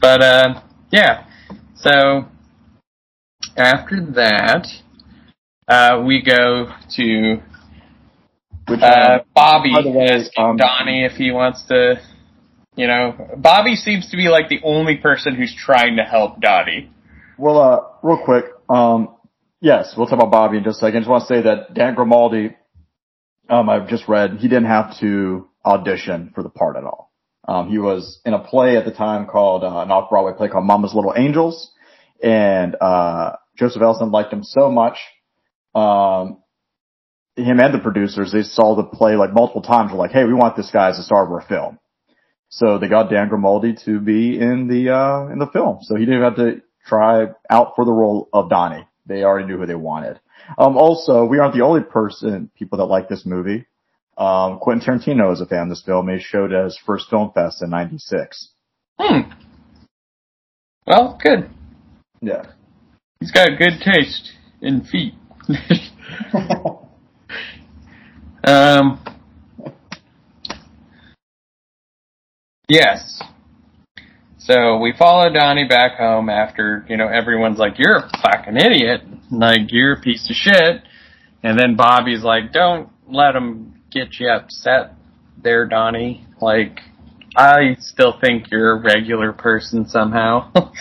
[0.00, 1.26] But uh yeah.
[1.74, 2.26] So
[3.56, 4.68] after that,
[5.66, 7.42] uh we go to
[8.68, 12.00] Which, uh um, Bobby by the way, asking um, Donnie if he wants to
[12.76, 16.90] you know, Bobby seems to be like the only person who's trying to help Donnie.
[17.38, 19.16] Well, uh, real quick, um,
[19.60, 20.98] yes, we'll talk about Bobby in just a second.
[20.98, 22.54] I just want to say that Dan Grimaldi,
[23.48, 27.12] um, I've just read, he didn't have to audition for the part at all.
[27.48, 30.66] Um, he was in a play at the time called, uh, an off-Broadway play called
[30.66, 31.72] Mama's Little Angels,
[32.22, 34.98] and, uh, Joseph Ellison liked him so much,
[35.74, 36.42] um,
[37.36, 40.34] him and the producers, they saw the play like multiple times, were like, hey, we
[40.34, 41.78] want this guy as a star of our film.
[42.48, 45.78] So they got Dan Grimaldi to be in the, uh, in the film.
[45.82, 48.86] So he didn't have to try out for the role of Donnie.
[49.04, 50.18] They already knew who they wanted.
[50.58, 53.66] Um, also, we aren't the only person, people that like this movie.
[54.16, 56.08] Um, Quentin Tarantino is a fan of this film.
[56.08, 58.50] He showed at his first film fest in 96.
[58.98, 59.30] Hmm.
[60.86, 61.50] Well, good.
[62.22, 62.46] Yeah.
[63.20, 64.32] He's got good taste
[64.62, 65.14] in feet.
[68.44, 69.02] um.
[72.68, 73.22] Yes.
[74.38, 79.02] So we follow Donnie back home after, you know, everyone's like, you're a fucking idiot.
[79.30, 80.82] Like, you're a piece of shit.
[81.42, 84.94] And then Bobby's like, don't let him get you upset
[85.42, 86.26] there, Donnie.
[86.40, 86.80] Like,
[87.36, 90.52] I still think you're a regular person somehow.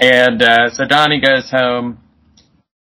[0.00, 1.98] and, uh, so Donnie goes home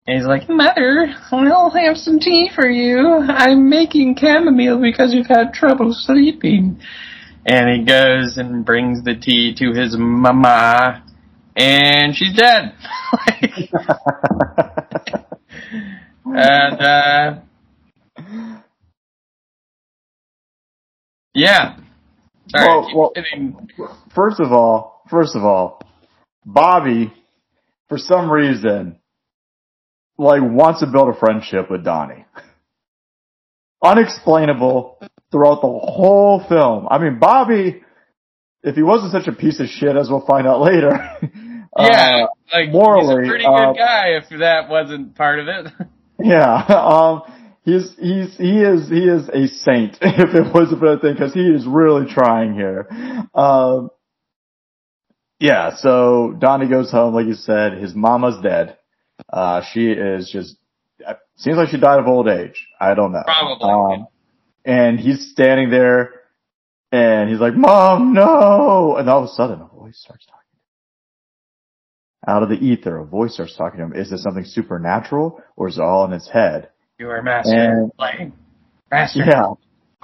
[0.07, 3.07] and he's like, Mother, I'll have some tea for you.
[3.29, 6.81] I'm making chamomile because you've had trouble sleeping.
[7.47, 11.05] And he goes and brings the tea to his mama,
[11.57, 12.75] and she's dead.
[16.27, 17.41] and, uh,
[21.35, 21.77] yeah.
[22.53, 23.69] Well, I keep well- hitting-
[24.15, 25.81] first of all, first of all,
[26.45, 27.13] Bobby,
[27.89, 29.00] for some reason,
[30.21, 32.25] like wants to build a friendship with Donnie.
[33.85, 35.01] Unexplainable
[35.33, 36.87] throughout the whole film.
[36.91, 37.83] I mean, Bobby,
[38.63, 40.91] if he wasn't such a piece of shit, as we'll find out later,
[41.79, 45.49] yeah, uh, like morally, he's a pretty uh, good guy if that wasn't part of
[45.49, 45.73] it.
[46.23, 47.23] yeah, um,
[47.65, 51.33] he's he's he is he is a saint if it was a better thing because
[51.33, 52.87] he is really trying here.
[53.35, 53.89] Um,
[55.39, 57.79] yeah, so Donnie goes home, like you said.
[57.79, 58.77] His mama's dead.
[59.33, 60.57] Uh, she is just
[61.37, 62.67] seems like she died of old age.
[62.81, 63.23] I don't know.
[63.25, 63.71] Probably.
[64.03, 64.07] Um,
[64.65, 66.13] and he's standing there,
[66.93, 70.41] and he's like, "Mom, no!" And all of a sudden, a voice starts talking.
[72.27, 73.93] Out of the ether, a voice starts talking to him.
[73.95, 76.69] Is this something supernatural, or is it all in his head?
[76.99, 78.33] You are master And- flame.
[78.91, 79.21] Master.
[79.25, 79.53] Yeah.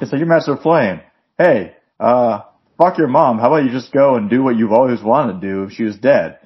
[0.01, 1.01] It's like, you're Master Flame.
[1.39, 2.43] Hey, uh,
[2.79, 3.39] fuck your mom.
[3.39, 5.83] How about you just go and do what you've always wanted to do if she
[5.85, 6.39] was dead?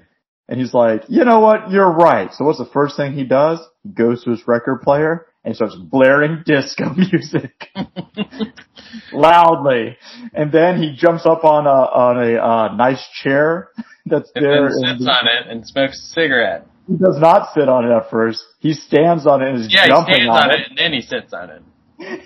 [0.50, 1.70] And he's like, you know what?
[1.70, 2.30] You're right.
[2.34, 3.60] So what's the first thing he does?
[3.84, 7.68] He goes to his record player and starts blaring disco music
[9.12, 9.96] loudly.
[10.34, 13.68] And then he jumps up on a, on a, uh, nice chair
[14.06, 14.66] that's And there.
[14.66, 16.66] in sits the- on it and smokes a cigarette.
[16.88, 18.42] he does not sit on it at first.
[18.58, 20.60] He stands on it and is Yeah, he jumping stands on it.
[20.60, 21.62] it and then he sits on it.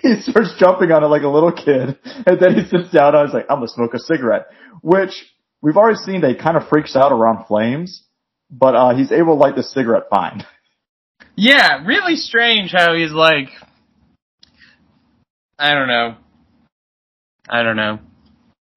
[0.01, 3.27] he starts jumping on it like a little kid, and then he sits down and
[3.27, 4.47] he's like, I'm gonna smoke a cigarette.
[4.81, 5.11] Which,
[5.61, 8.04] we've already seen that he kind of freaks out around flames,
[8.49, 10.43] but uh, he's able to light the cigarette fine.
[11.37, 13.49] Yeah, really strange how he's like,
[15.59, 16.15] I don't know.
[17.49, 17.99] I don't know.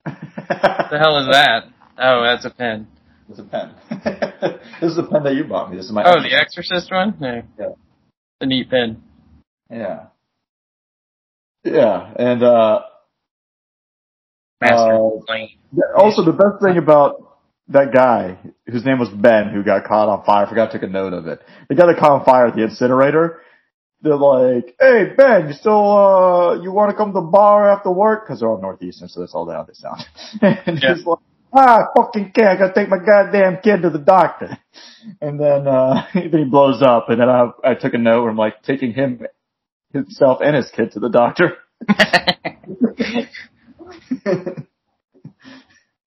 [0.03, 0.17] What
[0.91, 1.65] the hell is that?
[1.99, 2.89] Oh, that's a pen.
[3.29, 3.75] It's a pen.
[4.81, 5.77] this is the pen that you bought me.
[5.77, 7.17] This is my Oh, the Exorcist one?
[7.21, 7.43] Yeah.
[7.59, 7.67] Yeah.
[8.41, 9.03] The neat pen.
[9.71, 10.07] Yeah.
[11.65, 12.81] Yeah, and uh,
[14.61, 15.47] Master Uh,
[15.97, 17.28] Also, the best thing about
[17.69, 20.89] that guy, whose name was Ben, who got caught on fire, I forgot to take
[20.89, 21.41] a note of it.
[21.69, 23.43] The guy that caught on fire at the incinerator,
[24.03, 27.91] they're like, hey, Ben, you still, uh, you want to come to the bar after
[27.91, 28.27] work?
[28.27, 30.05] Cause they're all Northeastern, so that's all how they sound.
[30.67, 30.95] and Yeah.
[30.95, 31.19] he's like,
[31.53, 34.59] ah, fucking kid, I gotta take my goddamn kid to the doctor.
[35.21, 38.31] And then, uh, then he blows up, and then I, I took a note where
[38.31, 39.27] I'm like, taking him,
[39.93, 41.57] himself and his kid to the doctor.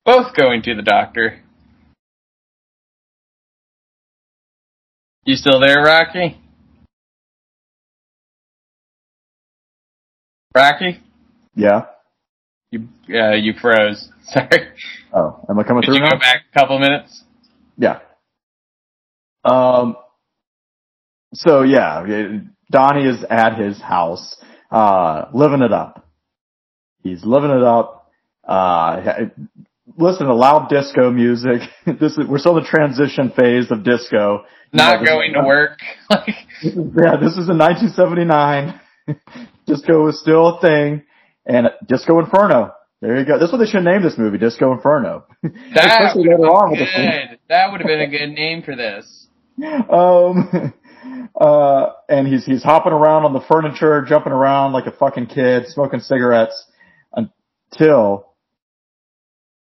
[0.05, 1.41] Both going to the doctor.
[5.23, 6.37] You still there, Rocky?
[10.55, 10.99] Rocky?
[11.55, 11.85] yeah.
[12.71, 14.09] You uh, you froze.
[14.25, 14.69] Sorry.
[15.13, 16.11] Oh, am I coming Did through you now?
[16.11, 17.23] go back a couple minutes?
[17.77, 17.99] Yeah.
[19.43, 19.95] Um.
[21.33, 22.05] So yeah,
[22.71, 24.37] Donnie is at his house,
[24.71, 26.07] uh, living it up.
[27.03, 28.09] He's living it up.
[28.47, 29.01] Uh,
[29.97, 31.61] listen to loud disco music.
[31.85, 34.45] this is we're still in the transition phase of disco.
[34.71, 35.79] You know, Not going to work.
[36.27, 38.79] Is- yeah, this is in 1979.
[39.65, 41.03] disco was still a thing,
[41.45, 42.73] and Disco Inferno.
[43.01, 43.39] There you go.
[43.39, 45.25] That's what they should name this movie, Disco Inferno.
[45.41, 47.39] that would later on with have the been good.
[47.49, 49.27] That would have been a good name for this.
[49.89, 50.73] um,
[51.39, 55.67] uh, and he's he's hopping around on the furniture, jumping around like a fucking kid,
[55.67, 56.67] smoking cigarettes
[57.13, 58.30] until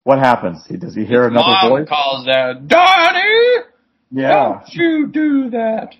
[0.07, 0.65] what happens?
[0.67, 1.89] He does he hear His another mom voice?
[1.89, 3.65] calls out, Donnie,
[4.09, 5.93] Yeah, don't you do that.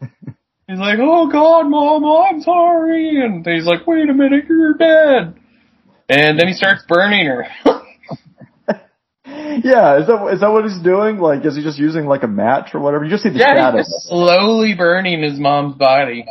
[0.68, 3.24] He's like, oh God, mom, I'm sorry.
[3.24, 5.34] And he's like, wait a minute, you're dead.
[6.08, 7.46] And then he starts burning her.
[9.26, 9.98] yeah.
[10.00, 11.18] Is that is that what he's doing?
[11.18, 13.04] Like, is he just using like a match or whatever?
[13.04, 16.26] You just see the yeah, just slowly burning his mom's body.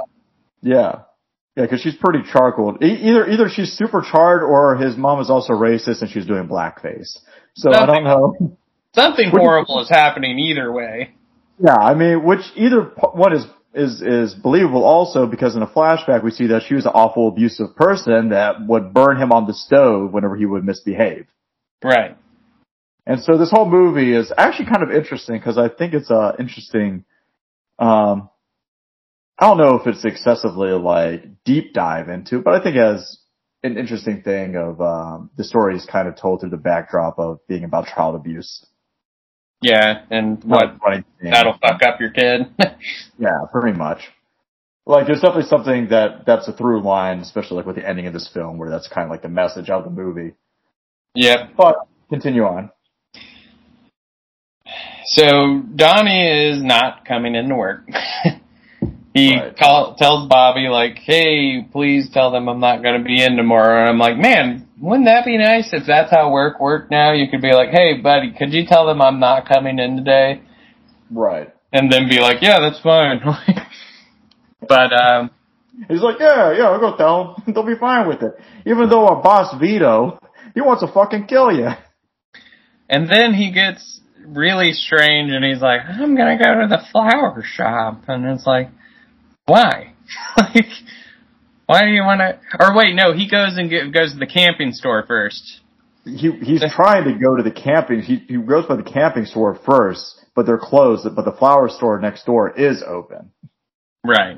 [0.62, 1.02] Yeah.
[1.56, 2.84] Yeah, because she's pretty charcoaled.
[2.84, 6.48] E- either either she's super charred or his mom is also racist and she's doing
[6.48, 7.18] blackface.
[7.56, 8.58] So I don't know.
[8.96, 11.16] Something What do you- horrible is happening either way.
[11.60, 12.84] Yeah, I mean, which either
[13.14, 16.86] one is is is believable also because in a flashback we see that she was
[16.86, 21.28] an awful abusive person that would burn him on the stove whenever he would misbehave.
[21.84, 22.18] Right.
[23.06, 26.36] And so this whole movie is actually kind of interesting because I think it's a
[26.40, 27.04] interesting.
[27.80, 28.30] Um,
[29.40, 33.20] I don't know if it's excessively like deep dive into, but I think it has
[33.64, 37.40] an interesting thing of um, the story is kind of told through the backdrop of
[37.48, 38.66] being about child abuse.
[39.62, 40.78] Yeah, and what?
[41.22, 42.48] That'll fuck up your kid.
[43.18, 44.00] Yeah, pretty much.
[44.86, 48.14] Like, there's definitely something that that's a through line, especially like with the ending of
[48.14, 50.36] this film, where that's kind of like the message of the movie.
[51.16, 51.52] yep.
[51.58, 51.76] But
[52.10, 52.72] continue on.
[55.08, 57.90] So Donnie is not coming into work.
[59.14, 59.58] he Right.
[59.58, 63.80] call, tells Bobby like, "Hey, please tell them I'm not going to be in tomorrow."
[63.82, 67.12] And I'm like, "Man, wouldn't that be nice if that's how work worked now?
[67.14, 70.42] You could be like, "Hey, buddy, could you tell them I'm not coming in today?"
[71.12, 71.50] Right.
[71.74, 73.22] And then be like, "Yeah, that's fine."
[74.68, 75.32] but um,
[75.88, 77.54] He's like, yeah, yeah, I'll go tell them.
[77.54, 78.34] They'll be fine with it.
[78.66, 80.20] Even though our boss Vito,
[80.54, 81.70] he wants to fucking kill you.
[82.90, 87.42] and then he gets really strange, and he's like, "I'm gonna go to the flower
[87.46, 88.70] shop," and it's like,
[89.50, 89.94] why?
[90.38, 90.66] like,
[91.66, 92.40] Why do you want to?
[92.60, 95.62] Or wait, no, he goes and get, goes to the camping store first.
[96.06, 98.02] He he's trying to go to the camping.
[98.02, 101.06] He he goes by the camping store first, but they're closed.
[101.16, 103.32] But the flower store next door is open.
[104.04, 104.38] Right.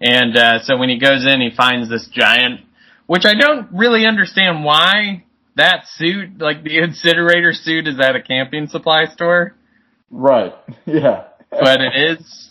[0.00, 2.60] And uh, so when he goes in, he finds this giant,
[3.06, 5.24] which I don't really understand why
[5.56, 9.54] that suit, like the incinerator suit, is at a camping supply store,
[10.10, 10.54] Right.
[10.86, 11.24] Yeah.
[11.50, 12.49] but it is.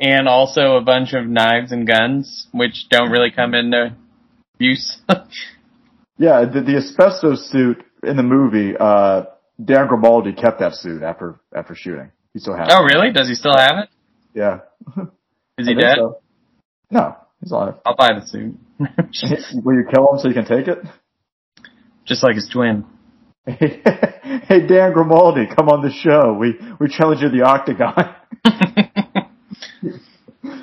[0.00, 3.96] And also a bunch of knives and guns, which don't really come into
[4.58, 5.00] use.
[6.16, 9.24] Yeah, the, the asbestos suit in the movie, uh,
[9.62, 12.12] Dan Grimaldi kept that suit after, after shooting.
[12.32, 12.74] He still has it.
[12.76, 13.12] oh, really?
[13.12, 13.88] Does he still have it?
[14.32, 14.60] Yeah.
[15.58, 15.96] Is he dead?
[15.96, 16.18] so.
[16.90, 17.74] No, he's alive.
[17.84, 18.56] I'll buy the suit.
[19.64, 20.78] Will you kill him so you can take it?
[22.04, 22.84] Just like his twin.
[23.46, 26.32] hey, Dan Grimaldi, come on the show.
[26.32, 28.14] We, we challenge you to the octagon.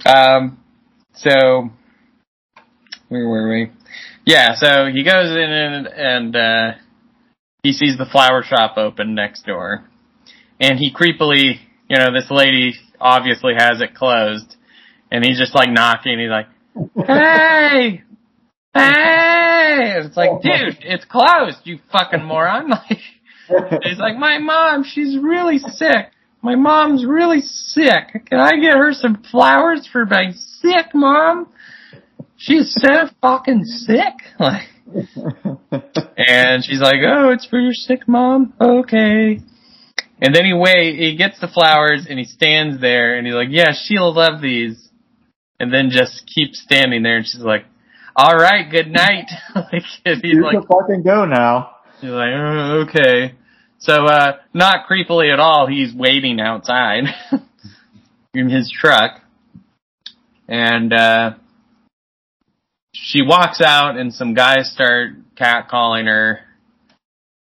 [0.05, 0.59] Um,
[1.13, 1.69] so
[3.09, 3.71] where were we?
[4.25, 6.71] Yeah, so he goes in and, and uh,
[7.63, 9.83] he sees the flower shop open next door,
[10.59, 11.59] and he creepily,
[11.89, 14.55] you know, this lady obviously has it closed,
[15.11, 16.19] and he's just like knocking.
[16.19, 16.47] He's like,
[17.05, 18.03] "Hey,
[18.73, 22.69] hey!" And it's like, dude, it's closed, you fucking moron!
[22.69, 22.99] Like,
[23.83, 26.11] he's like, "My mom, she's really sick."
[26.41, 28.25] My mom's really sick.
[28.25, 31.47] Can I get her some flowers for my sick mom?
[32.37, 34.15] She's so fucking sick.
[34.39, 34.69] Like,
[36.17, 39.39] and she's like, "Oh, it's for your sick mom." Okay.
[40.23, 43.49] And then he wait, he gets the flowers and he stands there and he's like,
[43.51, 44.89] "Yeah, she'll love these."
[45.59, 47.65] And then just keeps standing there and she's like,
[48.15, 51.75] "All right, good night." like, and he's you like, can fucking go now.
[52.01, 53.35] He's like, oh, okay.
[53.81, 57.05] So, uh, not creepily at all, he's waiting outside
[58.33, 59.21] in his truck.
[60.47, 61.33] And, uh,
[62.93, 66.41] she walks out and some guys start catcalling her,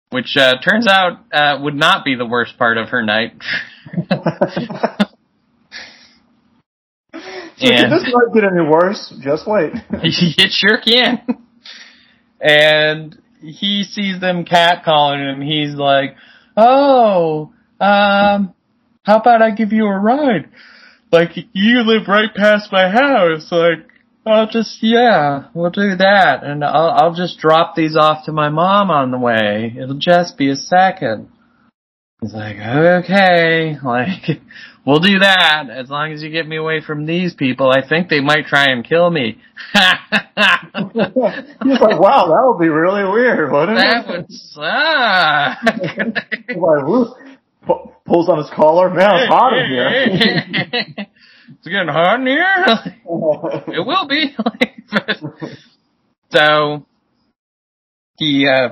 [0.10, 3.34] which, uh, turns out, uh, would not be the worst part of her night.
[7.60, 9.14] Can this not get any worse?
[9.22, 9.74] Just wait.
[9.92, 11.22] it sure can.
[12.42, 15.42] And he sees them catcalling him.
[15.42, 16.16] He's like,
[16.56, 18.54] "Oh, um,
[19.04, 20.50] how about I give you a ride?
[21.12, 23.52] Like you live right past my house.
[23.52, 23.88] Like
[24.26, 28.50] I'll just yeah, we'll do that, and I'll I'll just drop these off to my
[28.50, 29.76] mom on the way.
[29.78, 31.30] It'll just be a second.
[32.26, 34.42] He's like, okay, like,
[34.84, 37.70] we'll do that as long as you get me away from these people.
[37.70, 39.38] I think they might try and kill me.
[39.76, 39.84] He's
[40.96, 44.18] like, wow, that would be really weird, wouldn't that it?
[44.18, 45.58] would suck.
[46.58, 47.14] Like, "Woo."
[47.68, 48.90] Pu- pulls on his collar.
[48.90, 49.88] Man, it's hot in here.
[51.50, 52.66] it's getting hot in here.
[53.68, 54.36] it will be.
[56.32, 56.86] so
[58.18, 58.70] he uh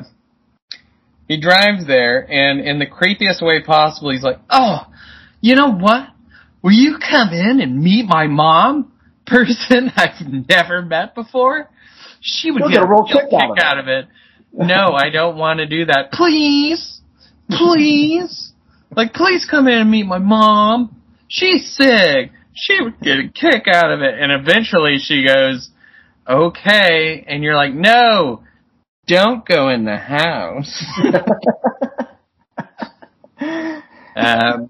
[1.28, 4.88] he drives there and in the creepiest way possible he's like, "Oh,
[5.42, 6.10] you know what?
[6.62, 8.92] Will you come in and meet my mom?
[9.26, 11.70] Person I've never met before?
[12.20, 14.08] She would You'll get, get a real real kick out of it." out of it.
[14.54, 16.12] No, I don't want to do that.
[16.12, 17.02] Please,
[17.50, 18.54] please,
[18.96, 21.02] like, please come in and meet my mom.
[21.28, 22.32] She's sick.
[22.54, 24.14] She would get a kick out of it.
[24.20, 25.72] And eventually she goes,
[26.30, 27.26] okay.
[27.28, 28.44] And you're like, no,
[29.08, 30.84] don't go in the house.
[34.16, 34.70] um,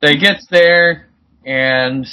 [0.00, 1.08] so he gets there
[1.44, 2.06] and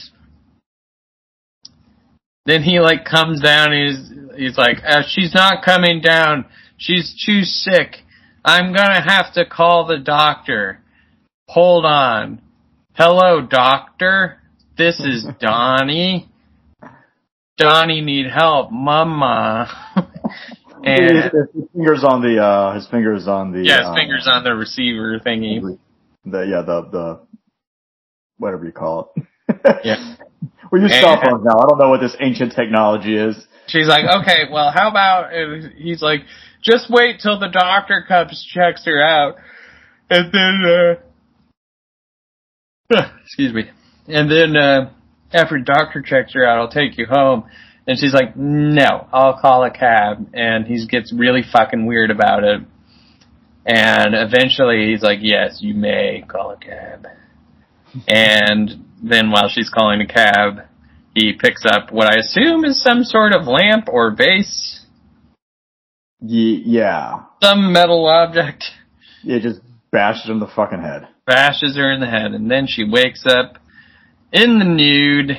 [2.45, 3.73] then he like comes down.
[3.73, 6.45] And he's he's like uh, she's not coming down.
[6.77, 7.97] She's too sick.
[8.43, 10.81] I'm gonna have to call the doctor.
[11.47, 12.41] Hold on.
[12.93, 14.39] Hello doctor.
[14.77, 16.29] This is donnie
[17.57, 19.67] donnie need help mama
[20.83, 24.27] and his, his fingers on the uh his fingers on the yeah his uh, fingers
[24.29, 25.77] on the receiver thingy
[26.25, 27.25] the yeah the the
[28.37, 29.25] whatever you call it.
[29.83, 30.15] Yeah.
[30.71, 31.57] we use And- cell phones now.
[31.57, 33.35] I don't know what this ancient technology is.
[33.67, 35.31] She's like, okay, well, how about,
[35.75, 36.21] he's like,
[36.61, 39.37] just wait till the doctor comes, checks her out,
[40.07, 40.99] and then,
[42.91, 43.63] uh, excuse me,
[44.07, 44.91] and then, uh,
[45.33, 47.45] after the doctor checks her out, I'll take you home.
[47.87, 50.29] And she's like, no, I'll call a cab.
[50.33, 52.61] And he gets really fucking weird about it.
[53.65, 57.07] And eventually he's like, yes, you may call a cab.
[58.07, 60.61] And then while she's calling a cab,
[61.13, 64.81] he picks up what I assume is some sort of lamp or base,
[66.21, 67.23] Ye- yeah.
[67.41, 68.65] some metal object,
[69.23, 69.61] It just
[69.91, 71.07] bashes him in the fucking head.
[71.25, 73.57] bashes her in the head, and then she wakes up
[74.35, 75.31] in the nude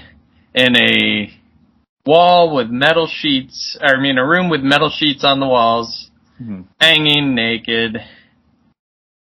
[0.54, 1.30] in a
[2.06, 6.10] wall with metal sheets, or I mean a room with metal sheets on the walls,
[6.40, 6.64] Mhm.
[6.80, 7.98] hanging naked.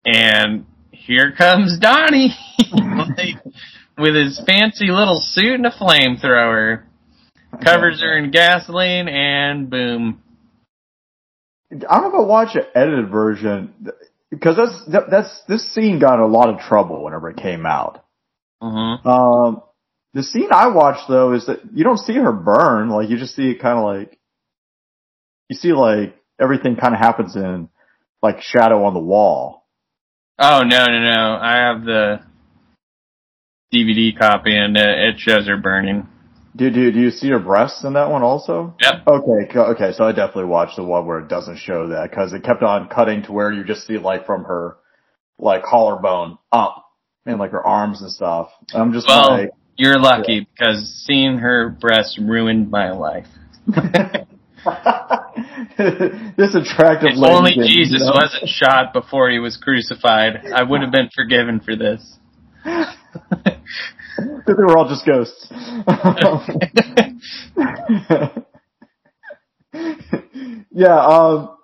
[0.06, 2.34] And here comes Donnie
[2.72, 3.36] like,
[3.98, 6.84] with his fancy little suit and a flamethrower.
[7.64, 10.22] Covers her in gasoline and boom.
[11.72, 13.74] I don't know if I watch an edited version
[14.30, 18.06] because that's that's this scene got a lot of trouble whenever it came out.
[18.62, 19.62] Hmm Um,
[20.14, 22.90] the scene I watched though is that you don't see her burn.
[22.90, 24.20] Like you just see it kind of like
[25.50, 27.70] you see like everything kind of happens in
[28.22, 29.68] like shadow on the wall.
[30.40, 31.38] Oh no no no!
[31.42, 32.20] I have the
[33.74, 36.08] DVD copy and uh, it shows her burning.
[36.56, 38.76] Do do do you see her breasts in that one also?
[38.82, 39.08] Yep.
[39.08, 39.92] Okay, okay.
[39.94, 42.90] So I definitely watched the one where it doesn't show that because it kept on
[42.90, 44.78] cutting to where you just see like from her
[45.38, 46.89] like collarbone up
[47.26, 48.50] and like her arms and stuff.
[48.74, 49.52] I'm just Well, like.
[49.78, 53.28] you're lucky because seeing her breasts ruined my life.
[53.68, 54.26] this
[56.56, 58.12] attractive If only Jesus you know?
[58.14, 62.18] wasn't shot before he was crucified, I would have been forgiven for this.
[64.46, 65.48] They were all just ghosts.
[70.72, 71.58] yeah, um,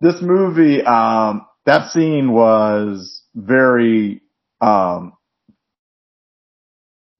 [0.00, 4.22] this movie, um, that scene was very,
[4.64, 5.12] um,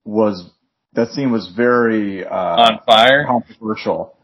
[0.03, 0.49] was,
[0.93, 3.25] that scene was very, uh, On fire.
[3.25, 4.17] controversial.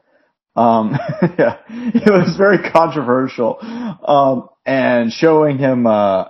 [0.56, 0.98] Um,
[1.40, 3.58] yeah, it was very controversial.
[4.06, 6.26] Um, and showing him, uh,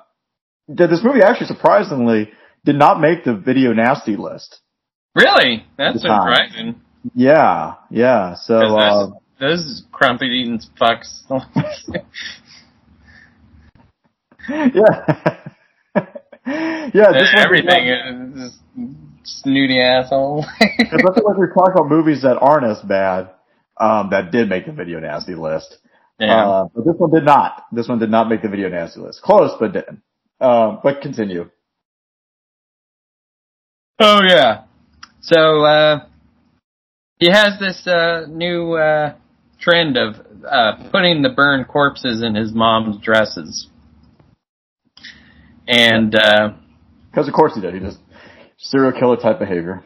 [0.68, 2.32] that this movie actually surprisingly
[2.64, 4.60] did not make the video nasty list.
[5.16, 5.66] Really?
[5.78, 6.82] That's surprising.
[7.16, 8.36] Yeah, yeah.
[8.36, 11.24] So uh, those, those crumpet eating fucks.
[14.50, 15.52] yeah.
[16.94, 18.60] yeah, just Everything is
[19.24, 20.46] snooty asshole.
[20.78, 23.30] Because I feel like we're talking about movies that aren't as bad,
[23.80, 25.78] um, that did make the video nasty list.
[26.20, 26.48] yeah.
[26.48, 27.66] Uh, but this one did not.
[27.72, 29.22] This one did not make the video nasty list.
[29.22, 30.02] Close, but didn't.
[30.40, 31.50] Um, but continue.
[34.00, 34.64] Oh yeah.
[35.22, 36.06] So uh
[37.20, 39.14] he has this uh new uh
[39.60, 43.70] trend of uh putting the burned corpses in his mom's dresses.
[45.68, 46.50] And uh
[47.12, 47.74] Because of course he did.
[47.74, 48.00] He just
[48.58, 49.84] serial killer type behavior.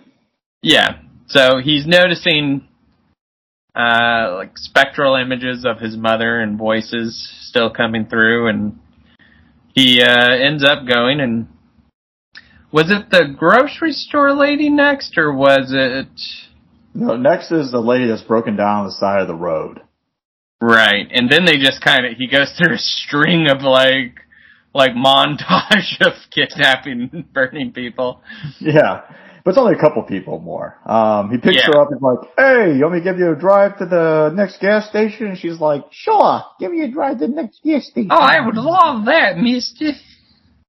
[0.62, 1.00] yeah.
[1.28, 2.68] So he's noticing
[3.76, 8.80] uh like spectral images of his mother and voices still coming through and
[9.74, 11.48] he uh ends up going and
[12.72, 16.08] was it the grocery store lady next or was it
[16.94, 19.82] No, next is the lady that's broken down on the side of the road.
[20.62, 21.08] Right.
[21.12, 24.16] And then they just kind of, he goes through a string of like,
[24.76, 28.22] like montage of kidnapping and burning people.
[28.60, 29.02] Yeah.
[29.44, 30.76] But it's only a couple people more.
[30.86, 31.68] Um, he picks Yeah.
[31.68, 34.32] her up and like, hey, you want me to give you a drive to the
[34.36, 35.28] next gas station?
[35.28, 38.10] And she's like, sure, give me a drive to the next gas station.
[38.12, 39.92] Oh, I would love that, mister.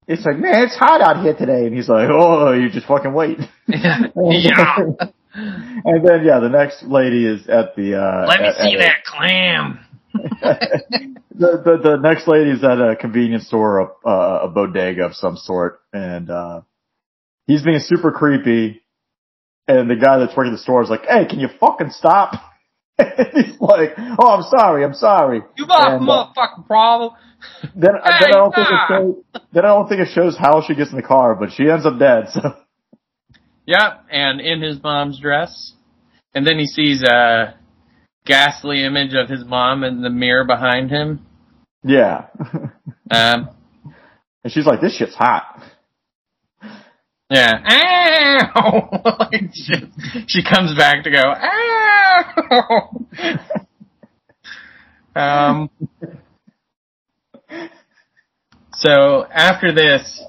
[0.07, 1.67] It's like, man, it's hot out here today.
[1.67, 3.39] And he's like, oh, you just fucking wait.
[3.67, 4.05] yeah.
[5.35, 8.81] and then, yeah, the next lady is at the, uh, Let me at- see at
[8.81, 9.81] that clam.
[10.43, 15.37] the, the, the next lady's at a convenience store, a, uh, a bodega of some
[15.37, 15.81] sort.
[15.93, 16.63] And, uh,
[17.47, 18.83] he's being super creepy.
[19.69, 22.35] And the guy that's working the store is like, hey, can you fucking stop?
[22.99, 25.43] he's like, oh, I'm sorry, I'm sorry.
[25.57, 27.13] You got a And, uh, motherfucking problem.
[27.63, 29.15] Then, then I don't think it shows,
[29.53, 31.85] then I don't think it shows how she gets in the car, but she ends
[31.85, 32.55] up dead, so.
[33.67, 34.07] Yep.
[34.11, 35.75] And in his mom's dress.
[36.35, 37.55] And then he sees a
[38.27, 41.25] ghastly image of his mom in the mirror behind him.
[41.83, 42.27] Yeah.
[43.09, 43.51] Um,
[44.43, 45.63] and she's like, this shit's hot.
[47.31, 47.53] Yeah.
[47.65, 48.89] Ow!
[49.21, 49.75] like she,
[50.27, 52.91] she comes back to go, ow!
[55.21, 55.71] um,
[58.73, 60.21] so after this,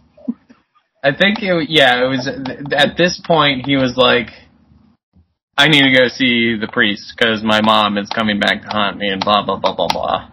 [1.04, 4.28] I think it, yeah, it was, at this point he was like,
[5.58, 8.98] I need to go see the priest because my mom is coming back to haunt
[8.98, 10.32] me and blah, blah, blah, blah, blah.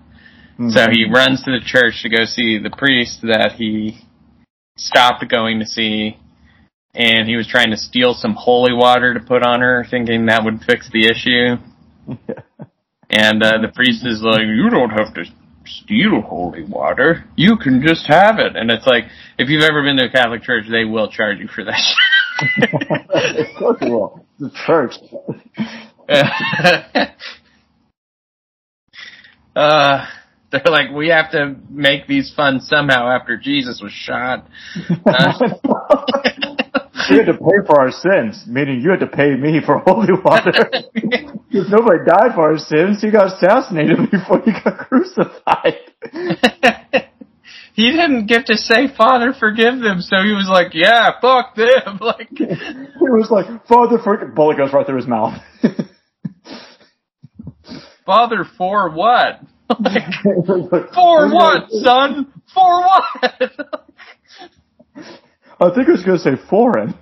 [0.70, 4.02] So he runs to the church to go see the priest that he
[4.76, 6.18] stopped going to see
[6.94, 10.44] and he was trying to steal some holy water to put on her, thinking that
[10.44, 11.56] would fix the issue.
[13.10, 15.24] And uh, the priest is like, "You don't have to
[15.66, 17.24] steal holy water.
[17.36, 19.04] You can just have it." And it's like,
[19.38, 21.80] if you've ever been to a Catholic church, they will charge you for that.
[22.40, 24.24] of course it will.
[24.44, 24.94] A church.
[29.56, 30.06] uh,
[30.50, 34.46] they're like, "We have to make these funds somehow after Jesus was shot."
[35.06, 35.32] Uh,
[37.10, 40.12] we had to pay for our sins, meaning you had to pay me for holy
[40.24, 40.52] water.
[41.54, 43.00] Because nobody died for our sins.
[43.00, 45.78] He got assassinated before he got crucified.
[47.74, 51.98] He didn't get to say, Father, forgive them, so he was like, yeah, fuck them.
[52.00, 52.46] Like, He
[53.00, 55.40] was like, Father, for bullet goes right through his mouth.
[58.06, 59.40] Father, for what?
[59.80, 62.32] Like, for for what, son?
[62.52, 63.24] For what?
[65.60, 66.94] I think I was going to say foreign.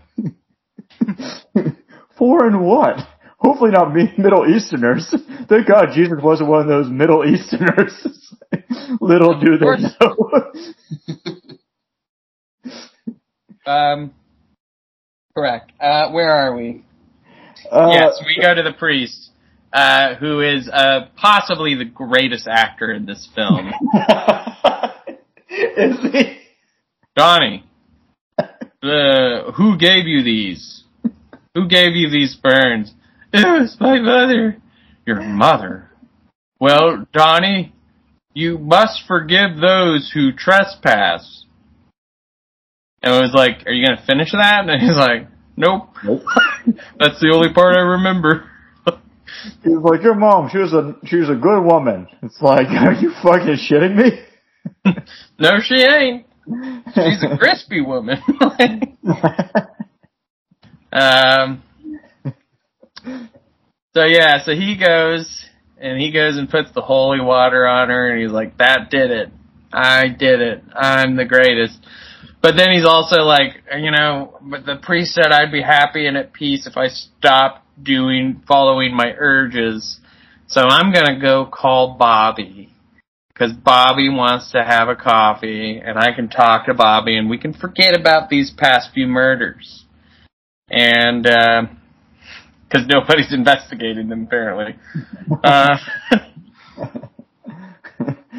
[2.17, 2.97] foreign what?
[3.39, 5.13] Hopefully not me, Middle Easterners.
[5.49, 8.07] Thank God Jesus wasn't one of those Middle Easterners.
[9.01, 10.53] Little do they know.
[13.73, 14.15] um,
[15.35, 15.73] correct.
[15.81, 16.85] Uh, where are we?
[17.71, 19.31] Uh, yes, we go to the priest,
[19.73, 23.73] uh, who is uh, possibly the greatest actor in this film.
[25.49, 26.39] Is he?
[27.15, 27.65] Donnie,
[28.39, 30.85] uh, who gave you these?
[31.55, 32.95] Who gave you these burns?
[33.33, 34.57] It was my mother.
[35.07, 35.91] Your mother?
[36.59, 37.75] Well, Donnie,
[38.35, 41.45] you must forgive those who trespass.
[43.03, 44.69] And I was like, are you gonna finish that?
[44.69, 45.27] And he's like,
[45.57, 45.89] nope.
[46.05, 46.23] Nope.
[46.99, 48.49] That's the only part I remember.
[49.65, 52.07] He was like, your mom, she was a, she was a good woman.
[52.23, 54.25] It's like, are you fucking shitting me?
[55.39, 56.27] no, she ain't.
[56.95, 58.19] She's a crispy woman.
[60.93, 61.63] um.
[63.95, 65.47] So yeah, so he goes
[65.83, 69.11] and he goes and puts the holy water on her, and he's like, "That did
[69.11, 69.31] it.
[69.73, 70.63] I did it.
[70.75, 71.79] I'm the greatest."
[72.41, 76.17] But then he's also like, you know, but the priest said I'd be happy and
[76.17, 80.01] at peace if I stopped doing following my urges.
[80.49, 82.71] So I'm gonna go call Bobby
[83.29, 87.39] because Bobby wants to have a coffee, and I can talk to Bobby, and we
[87.39, 89.85] can forget about these past few murders,
[90.69, 91.63] and uh,
[92.73, 94.77] because nobody's investigating them apparently.
[95.45, 95.77] Uh,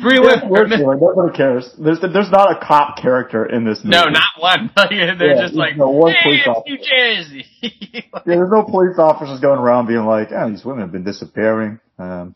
[0.01, 0.81] three Yeah, women.
[0.81, 1.69] Nobody cares.
[1.77, 3.95] There's there's not a cop character in this movie.
[3.95, 4.71] No, not one.
[4.89, 6.69] They're Yeah, just like, no, one hey, police officer.
[6.69, 7.45] New Jersey.
[8.25, 11.79] Yeah, there's no police officers going around being like, "Oh, these women have been disappearing."
[11.99, 12.36] Um,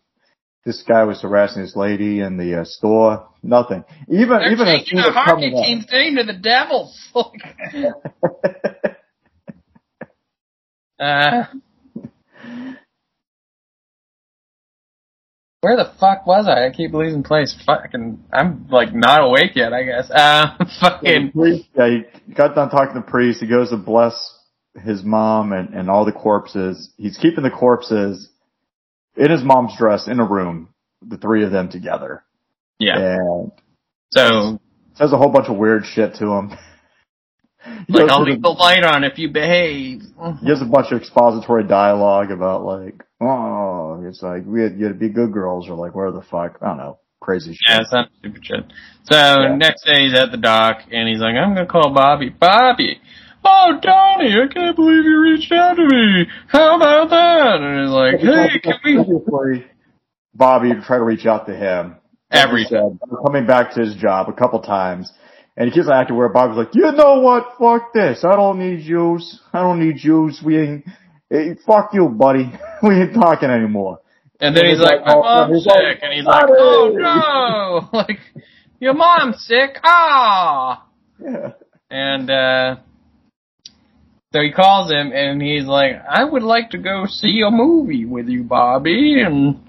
[0.66, 3.28] this guy was harassing this lady in the uh, store.
[3.44, 3.84] Nothing.
[4.10, 7.00] Even They're even changing the hockey team's name to the Devils.
[11.00, 11.44] uh,
[15.62, 16.68] where the fuck was I?
[16.68, 17.56] I keep losing place.
[17.66, 19.74] Fucking, I'm like not awake yet.
[19.74, 20.10] I guess.
[20.12, 21.32] Uh, fucking.
[21.76, 21.90] yeah,
[22.26, 23.40] he got done talking to the priest.
[23.42, 24.38] He goes to bless
[24.84, 26.92] his mom and, and all the corpses.
[26.98, 28.30] He's keeping the corpses
[29.16, 30.70] in his mom's dress in a room,
[31.02, 32.24] the three of them together.
[32.80, 33.18] Yeah.
[33.18, 33.52] And
[34.12, 34.60] So,
[34.94, 36.52] says a whole bunch of weird shit to him.
[37.90, 40.02] Like, I'll leave the light on if you behave.
[40.42, 43.26] He has a bunch of expository dialogue about like, oh,
[44.06, 46.58] it's like we had, you had to be good girls or like where the fuck,
[46.62, 47.60] I don't know, crazy shit.
[47.70, 48.64] Yeah, some stupid shit.
[49.04, 49.56] So Yeah.
[49.56, 52.30] next day he's at the dock and he's like, I'm gonna call Bobby.
[52.30, 53.00] Bobby!
[53.44, 56.26] Oh, Donnie, I can't believe you reached out to me.
[56.48, 57.62] How about that?
[57.62, 59.66] And he's like, hey, can we?
[60.34, 61.96] Bobby tried to reach out to him.
[62.30, 65.12] Every said, coming back to his job a couple times.
[65.56, 67.56] And he keeps acting where Bobby's like, you know what?
[67.58, 68.24] Fuck this.
[68.24, 69.40] I don't need yous.
[69.54, 70.42] I don't need yous.
[70.46, 70.86] We ain't,
[71.32, 72.52] eh, fuck you, buddy.
[72.84, 74.00] we ain't talking anymore.
[74.40, 76.00] And then he's like, my oh, mom's he's like, sick.
[76.04, 77.90] And he's like, oh no!
[77.98, 78.20] Like,
[78.80, 79.80] your mom's sick?
[79.84, 80.86] Ah!
[81.20, 81.54] Yeah.
[81.90, 82.76] And, uh,
[84.34, 88.06] so he calls him and he's like, I would like to go see a movie
[88.06, 89.22] with you, Bobby.
[89.26, 89.60] And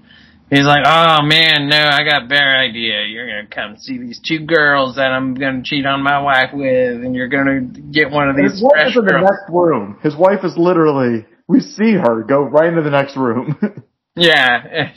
[0.49, 3.05] he's like, oh man, no, I got a better idea.
[3.05, 7.03] You're gonna come see these two girls that I'm gonna cheat on my wife with
[7.03, 9.97] and you're gonna get one of these his wife is in the next room.
[10.03, 13.57] His wife is literally, we see her go right into the next room.
[14.15, 14.91] Yeah.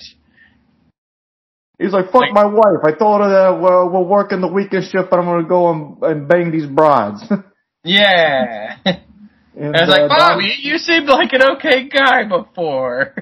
[1.78, 2.80] He's like, fuck Like- my wife.
[2.84, 6.03] I told her that well, we're working the weekend shift, but I'm gonna go and,
[6.03, 7.22] and bang these broads.
[7.84, 8.76] Yeah.
[8.84, 13.12] and, I was like, uh, Bobby, Donnie- you seemed like an okay guy before.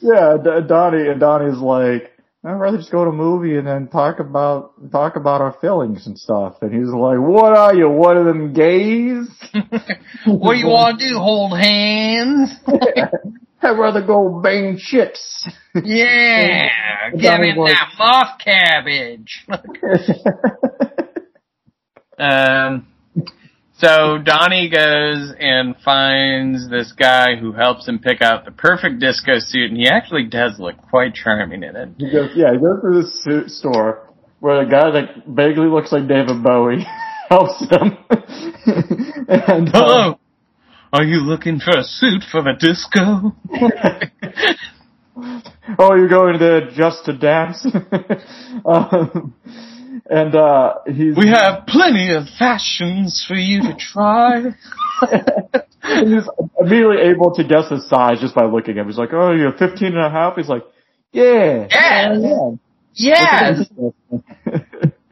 [0.00, 3.88] yeah, D- Donnie, and Donnie's like, I'd rather just go to a movie and then
[3.88, 6.56] talk about, talk about our feelings and stuff.
[6.62, 9.28] And he's like, what are you, one of them gays?
[10.24, 11.18] what do you want to do?
[11.18, 12.52] Hold hands?
[13.60, 15.46] I'd rather go bang chicks.
[15.84, 17.22] Yeah, give
[17.56, 19.46] like- that moth cabbage.
[22.18, 22.86] um,
[23.78, 29.38] so Donnie goes and finds this guy who helps him pick out the perfect disco
[29.38, 31.88] suit, and he actually does look quite charming in it.
[31.98, 34.08] He goes, yeah, he goes to this suit store
[34.40, 36.86] where the guy that vaguely looks like David Bowie
[37.28, 37.98] helps him.
[39.28, 40.18] and, uh, Hello,
[40.92, 43.36] Are you looking for a suit for the disco?
[45.78, 47.66] oh, you're going to just to dance?
[48.64, 49.34] um,
[50.10, 54.42] and uh he's we have plenty of fashions for you to try.
[56.04, 56.28] he's
[56.60, 58.86] immediately able to guess his size just by looking at him.
[58.86, 60.64] He's like, "Oh, you're 15 and a half." He's like,
[61.12, 62.18] "Yeah, Yes.
[62.20, 62.50] yeah,
[62.94, 64.58] Yes, yeah."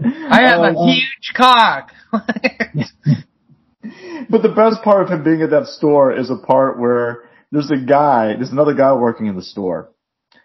[0.30, 1.92] I have Uh, a huge cock.
[4.28, 7.70] But the best part of him being at that store is a part where there's
[7.70, 9.90] a guy, there's another guy working in the store.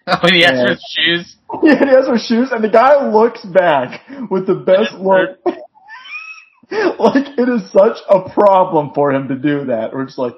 [0.08, 0.70] oh, he has Yeah.
[0.70, 1.36] his shoes.
[1.64, 5.38] Yeah, he has his shoes, and the guy looks back with the best look.
[6.98, 10.34] like it is such a problem for him to do that, or it's like,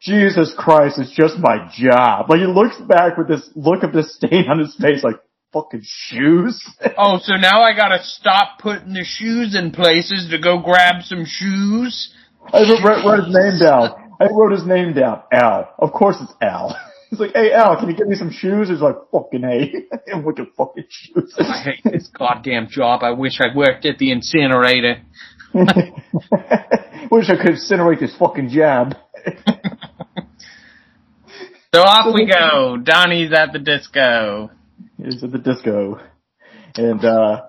[0.00, 2.28] Jesus Christ, it's just my job.
[2.28, 5.16] Like he looks back with this look of disdain on his face, like
[5.52, 6.62] fucking shoes.
[6.98, 11.24] Oh, so now I gotta stop putting the shoes in places to go grab some
[11.26, 12.14] shoes?
[12.52, 14.14] I wrote, wrote his name down.
[14.20, 15.22] I wrote his name down.
[15.32, 15.74] Al.
[15.78, 16.76] Of course it's Al.
[17.10, 18.68] He's like, hey Al, can you get me some shoes?
[18.68, 19.72] He's like, fucking hey.
[20.12, 21.34] I'm looking fucking shoes.
[21.38, 23.02] I hate this goddamn job.
[23.02, 25.02] I wish I worked at the incinerator.
[27.10, 28.94] Wish I could incinerate this fucking job.
[31.74, 32.78] So off we go.
[32.82, 34.50] Donnie's at the disco.
[34.96, 36.00] He's at the disco.
[36.76, 37.42] And, uh,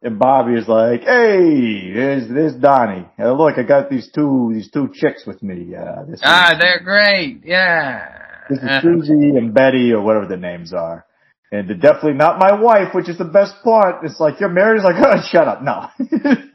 [0.00, 3.06] and Bobby is like, hey, there's, there's Donnie.
[3.18, 5.74] Uh, look, I got these two, these two chicks with me.
[5.74, 7.42] Uh, this Ah, is, they're great.
[7.44, 8.21] Yeah.
[8.54, 11.04] This is Susie and Betty or whatever the names are.
[11.50, 14.04] And they're definitely not my wife, which is the best part.
[14.04, 14.76] It's like, you're married?
[14.76, 15.62] It's like, oh, shut up.
[15.62, 15.88] No.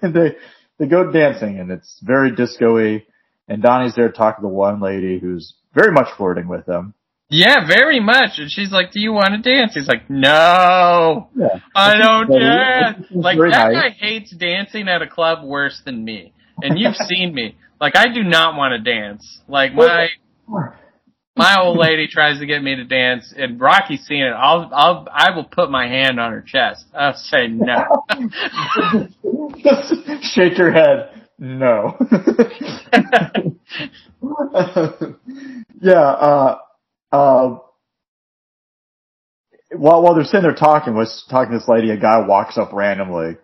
[0.02, 0.36] and they,
[0.80, 3.06] they go dancing and it's very disco-y.
[3.48, 6.94] And Donnie's there talking to one lady who's very much flirting with him.
[7.30, 8.40] yeah, very much.
[8.40, 11.60] And she's like, "Do you want to dance?" He's like, "No, Yeah.
[11.76, 13.74] I don't dance." Like that nice.
[13.74, 16.34] guy hates dancing at a club worse than me.
[16.62, 17.56] And you've seen me.
[17.80, 19.40] Like I do not want to dance.
[19.48, 20.10] Like my
[21.38, 24.32] my old lady tries to get me to dance, and Rocky's seen it.
[24.32, 26.86] I'll I'll I will put my hand on her chest.
[26.94, 28.06] I'll say no.
[30.22, 31.12] Shake your head.
[31.40, 31.96] No.
[35.82, 36.58] yeah, uh,
[37.12, 37.58] uh,
[39.76, 42.74] while, while they're sitting there talking, was talking to this lady, a guy walks up
[42.74, 43.38] randomly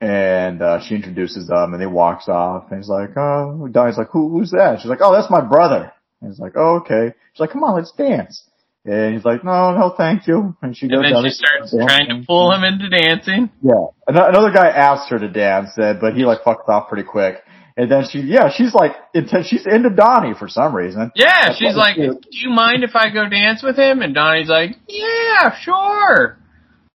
[0.00, 4.10] and, uh, she introduces them and he walks off and he's like, oh, Donnie's like,
[4.10, 4.80] Who, who's that?
[4.80, 5.92] She's like, oh, that's my brother.
[6.26, 7.14] And he's like, oh, okay.
[7.32, 8.50] She's like, come on, let's dance.
[8.84, 10.56] And he's like, no, no, thank you.
[10.60, 13.50] And she goes and then she starts trying to pull him into dancing.
[13.62, 13.86] Yeah.
[14.08, 17.36] Another guy asked her to dance, uh, but he like fucked off pretty quick.
[17.76, 18.92] And then she, yeah, she's like,
[19.44, 21.12] she's into Donnie for some reason.
[21.14, 24.48] Yeah, That's she's like, "Do you mind if I go dance with him?" And Donnie's
[24.48, 26.38] like, "Yeah, sure,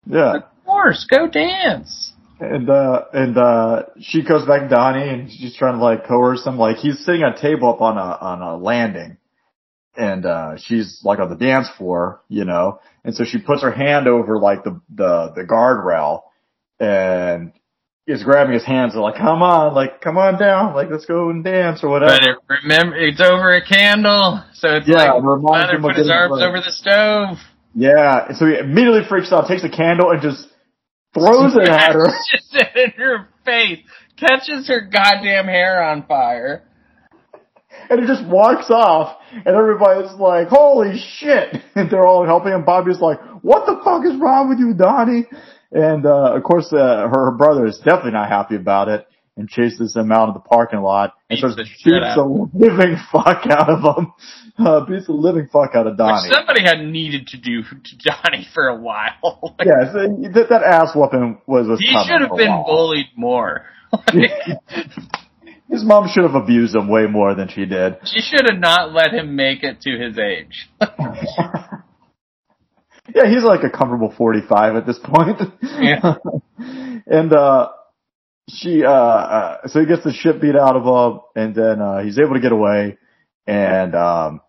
[0.07, 0.35] Yeah.
[0.37, 5.53] of course, go dance." And, uh, and, uh, she goes back to Donnie and she's
[5.57, 6.57] trying to like coerce him.
[6.57, 9.17] Like he's sitting at a table up on a, on a landing.
[9.99, 13.71] And, uh, she's like on the dance floor, you know, and so she puts her
[13.71, 16.21] hand over like the, the, the guardrail
[16.79, 17.51] and
[18.07, 21.29] is grabbing his hands and like, come on, like, come on down, like, let's go
[21.29, 22.17] and dance or whatever.
[22.17, 25.89] But it, remember, it's over a candle, so it's Yeah, like reminds father him of
[25.91, 27.37] put his arms over the stove.
[27.75, 30.47] Yeah, and so he immediately freaks out, takes the candle and just
[31.13, 32.07] throws it at her.
[32.31, 33.79] Just in her face,
[34.17, 36.63] catches her goddamn hair on fire.
[37.89, 41.57] And he just walks off and everybody's like, holy shit.
[41.75, 42.65] And they're all helping him.
[42.65, 45.25] Bobby's like, what the fuck is wrong with you, Donnie?
[45.71, 49.47] And, uh, of course, uh, her, her brother is definitely not happy about it and
[49.47, 53.45] chases him out of the parking lot and Beats starts the beats the living fuck
[53.49, 54.13] out of him.
[54.59, 56.27] Uh, beats the living fuck out of Donnie.
[56.27, 59.55] Which somebody had needed to do to Donnie for a while.
[59.57, 59.99] Like, yeah, so
[60.33, 63.63] that, that ass whooping was, was he should have been bullied more.
[65.69, 67.97] His mom should have abused him way more than she did.
[68.03, 70.67] she should have not let him make it to his age.
[73.13, 75.39] yeah, he's like a comfortable 45 at this point.
[75.61, 76.15] Yeah.
[77.05, 77.69] and, uh,
[78.49, 81.99] she, uh, uh, so he gets the shit beat out of him and then, uh,
[81.99, 82.97] he's able to get away
[83.45, 84.41] and, um,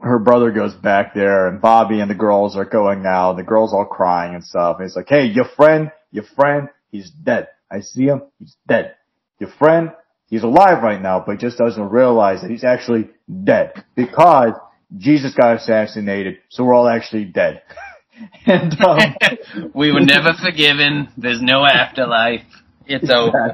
[0.00, 3.34] her brother goes back there and Bobby and the girls are going now.
[3.34, 4.78] The girls all crying and stuff.
[4.80, 7.46] And he's like, Hey, your friend, your friend, he's dead.
[7.70, 8.22] I see him.
[8.40, 8.96] He's dead.
[9.42, 9.90] Your friend,
[10.30, 13.10] he's alive right now, but just doesn't realize that he's actually
[13.42, 14.52] dead because
[14.96, 16.38] Jesus got assassinated.
[16.48, 17.62] So we're all actually dead.
[18.46, 18.98] and, um,
[19.74, 21.08] we were never forgiven.
[21.16, 22.46] There's no afterlife.
[22.86, 23.52] It's over.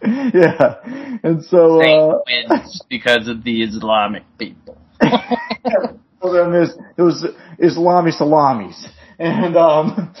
[0.02, 1.18] yeah.
[1.22, 4.78] And so, uh, wins because of the Islamic people.
[5.00, 7.26] them is it was
[7.62, 8.88] Islami salamis.
[9.18, 10.14] And um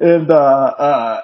[0.00, 1.20] and uh uh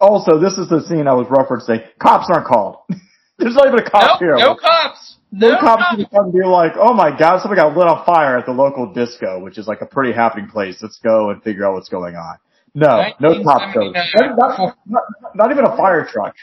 [0.00, 1.84] also this is the scene I was referencing.
[1.98, 2.76] Cops aren't called.
[3.38, 4.36] There's not even a cop no, here.
[4.36, 5.16] no cops.
[5.32, 7.88] no, No cops cop- gonna come and be like, "Oh my god, somebody got lit
[7.88, 10.78] on fire at the local disco, which is like a pretty happening place.
[10.80, 12.36] Let's go and figure out what's going on."
[12.76, 13.92] No, no cop shows.
[13.94, 15.02] Not, not, not,
[15.34, 16.34] not even a fire truck.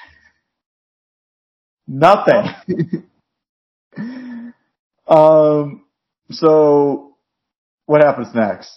[1.87, 3.03] Nothing.
[5.07, 5.85] um.
[6.29, 7.15] So,
[7.85, 8.71] what happens next?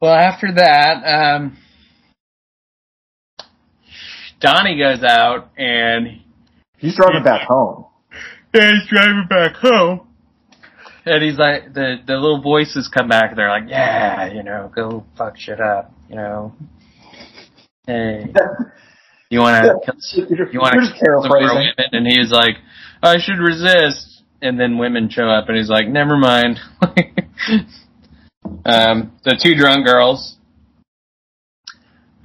[0.00, 1.56] Well, after that, um,
[4.40, 6.22] Donnie goes out and
[6.78, 7.86] He's driving back home.
[8.54, 10.06] Yeah, he's driving back home.
[11.04, 13.30] And he's like, the the little voices come back.
[13.30, 16.54] And they're like, yeah, you know, go fuck shit up, you know.
[17.86, 18.26] Hey,
[19.30, 19.96] you want to
[20.52, 21.72] you want to kill some more women?
[21.92, 22.56] And he's like,
[23.02, 24.22] I should resist.
[24.40, 26.60] And then women show up, and he's like, never mind.
[28.64, 30.37] um, the two drunk girls.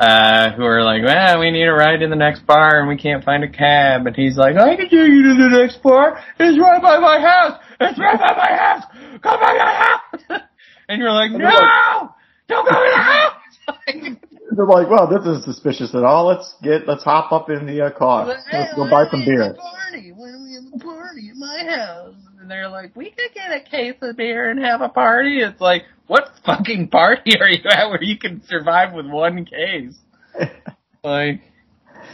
[0.04, 2.98] Uh, who are like, well, we need a ride to the next bar and we
[2.98, 4.06] can't find a cab.
[4.06, 6.20] And he's like, I can take you to the next bar.
[6.40, 7.60] It's right by my house.
[7.80, 8.84] It's right by my house.
[9.22, 10.42] Come by my house.
[10.90, 12.10] and you're like, And no, like-
[12.48, 14.18] don't go in the house.
[14.56, 16.28] They're like, "Well, this is suspicious at all.
[16.28, 18.28] Let's get, let's hop up in the uh, car.
[18.28, 20.12] Let's go buy some beer." Party.
[20.12, 22.14] When we have a party at my house.
[22.44, 25.40] And they're like, we could get a case of beer and have a party.
[25.40, 29.96] It's like, what fucking party are you at where you can survive with one case?
[31.06, 31.42] Like,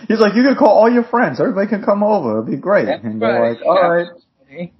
[0.08, 1.40] He's like, "You can call all your friends.
[1.40, 2.40] Everybody can come over.
[2.40, 3.50] It'll be great." And they're Right.
[3.58, 4.72] like, "All right."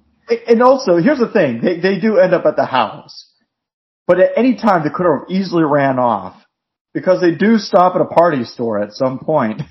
[0.48, 3.30] And also, here's the thing: they they do end up at the house,
[4.08, 6.44] but at any time they could have easily ran off
[6.92, 9.62] because they do stop at a party store at some point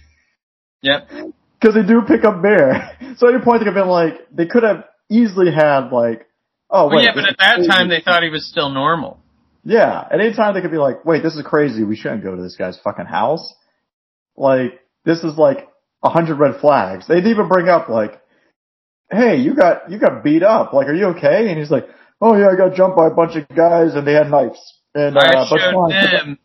[0.82, 1.10] Yep.
[1.60, 2.92] because they do pick up beer.
[3.18, 6.28] So at any point they could have been like, they could have easily had like,
[6.70, 7.70] oh Well, wait, yeah, but at that crazy.
[7.70, 9.20] time they thought he was still normal.
[9.64, 11.84] yeah, at any time they could be like, wait, this is crazy.
[11.84, 13.54] We shouldn't go to this guy's fucking house.
[14.38, 15.68] Like this is like
[16.04, 17.08] a hundred red flags.
[17.08, 18.22] They'd even bring up like,
[19.12, 20.74] hey, you got you got beat up.
[20.74, 21.50] Like, are you okay?
[21.50, 21.88] And he's like,
[22.22, 24.60] oh yeah, I got jumped by a bunch of guys and they had knives.
[24.96, 26.40] And uh, I showed them.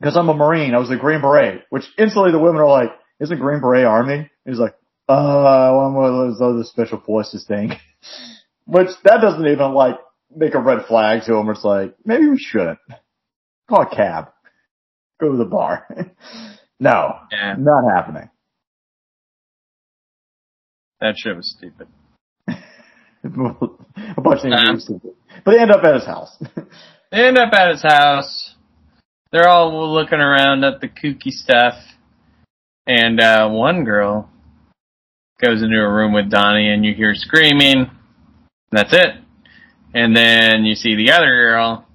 [0.00, 0.74] because I'm a Marine.
[0.74, 2.90] I was a Green Beret, which instantly the women are like,
[3.20, 4.14] isn't Green Beret Army?
[4.14, 4.74] And he's like,
[5.08, 7.72] uh, one of those other special forces thing.
[8.66, 9.96] which that doesn't even like
[10.34, 11.48] make a red flag to him.
[11.50, 12.78] It's like, maybe we shouldn't.
[13.68, 14.28] Call a cab.
[15.20, 15.86] Go to the bar.
[16.80, 18.28] no, Yeah, not happening.
[21.00, 21.88] that shit was stupid.
[22.48, 23.30] a
[24.20, 24.78] bunch of things Uh-huh.
[24.78, 25.12] stupid.
[25.44, 26.36] But they end up at his house.
[27.12, 28.54] They end up at his house.
[29.32, 31.74] They're all looking around at the kooky stuff.
[32.86, 34.30] And uh, one girl
[35.40, 37.90] goes into a room with Donnie and you hear screaming.
[38.72, 39.16] That's it.
[39.94, 41.86] And then you see the other girl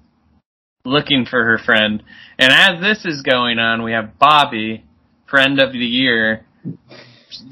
[0.84, 2.02] looking for her friend.
[2.38, 4.84] And as this is going on, we have Bobby,
[5.28, 6.44] friend of the year,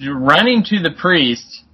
[0.05, 1.65] running to the priest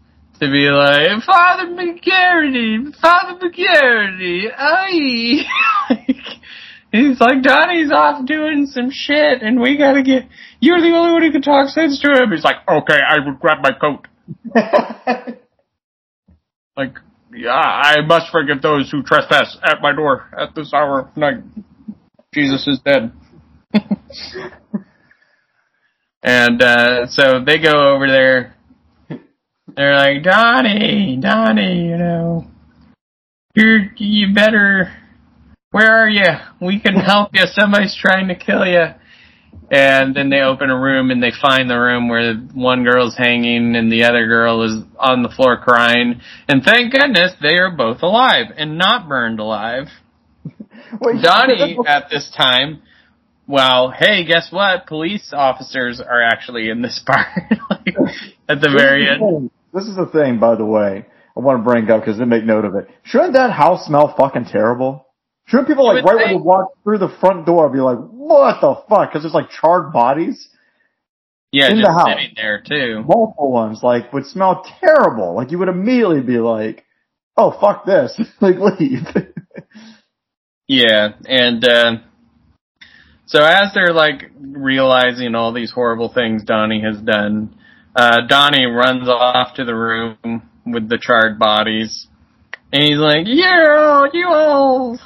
[0.41, 5.45] to be like, Father McGarity, Father McGarity, aye.
[6.97, 10.25] He's like, Donnie's off doing some shit and we gotta get,
[10.61, 12.31] you're the only one who can talk sense to him.
[12.31, 14.09] He's like, okay, I will grab my coat.
[16.77, 16.99] Like,
[17.33, 21.43] yeah, I must forgive those who trespass at my door at this hour of night.
[22.35, 23.13] Jesus is dead.
[26.23, 28.57] and, uh, so they go over there.
[29.75, 32.47] They're like, Donnie, Donnie, you know,
[33.55, 34.93] you're, you better,
[35.77, 36.25] where are you?
[36.59, 37.43] We can help you.
[37.53, 38.87] Somebody's trying to kill you.
[39.71, 43.77] And then they open a room and they find the room where one girl's hanging
[43.77, 46.21] and the other girl is on the floor crying.
[46.49, 49.89] And thank goodness they are both alive and not burned alive.
[51.01, 52.81] Wait, Donnie at this time,
[53.47, 54.87] well, hey, guess what?
[54.87, 57.27] Police officers are actually in this part
[57.71, 57.97] like,
[58.49, 59.51] at the very end.
[59.75, 61.05] This is the thing, by the way,
[61.37, 62.89] I want to bring up because they make note of it.
[63.03, 65.06] Shouldn't that house smell fucking terrible?
[65.47, 66.41] Shouldn't people like right when think.
[66.41, 69.11] they walk through the front door be like, what the fuck?
[69.11, 70.49] Because there's like charred bodies,
[71.53, 72.09] Yeah, in just the house.
[72.09, 73.05] sitting there too.
[73.07, 75.35] multiple ones, like would smell terrible.
[75.37, 76.85] Like you would immediately be like,
[77.37, 79.07] oh fuck this, like leave.
[80.69, 81.93] Yeah, and uh,
[83.27, 87.55] so as they're like realizing all these horrible things Donnie has done,
[87.95, 92.09] uh, Donnie runs off to the room with the charred bodies,
[92.73, 94.99] and he's like, "Yeah, you all,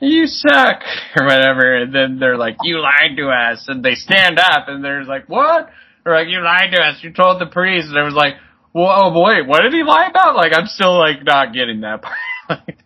[0.00, 0.82] you suck,"
[1.16, 1.76] or whatever.
[1.76, 5.28] And then they're like, "You lied to us," and they stand up, and they're like,
[5.28, 5.70] "What?"
[6.04, 7.02] They're like, "You lied to us.
[7.02, 8.34] You told the priest." And I was like,
[8.72, 12.02] "Whoa, boy, what did he lie about?" Like, I'm still like not getting that
[12.48, 12.76] part.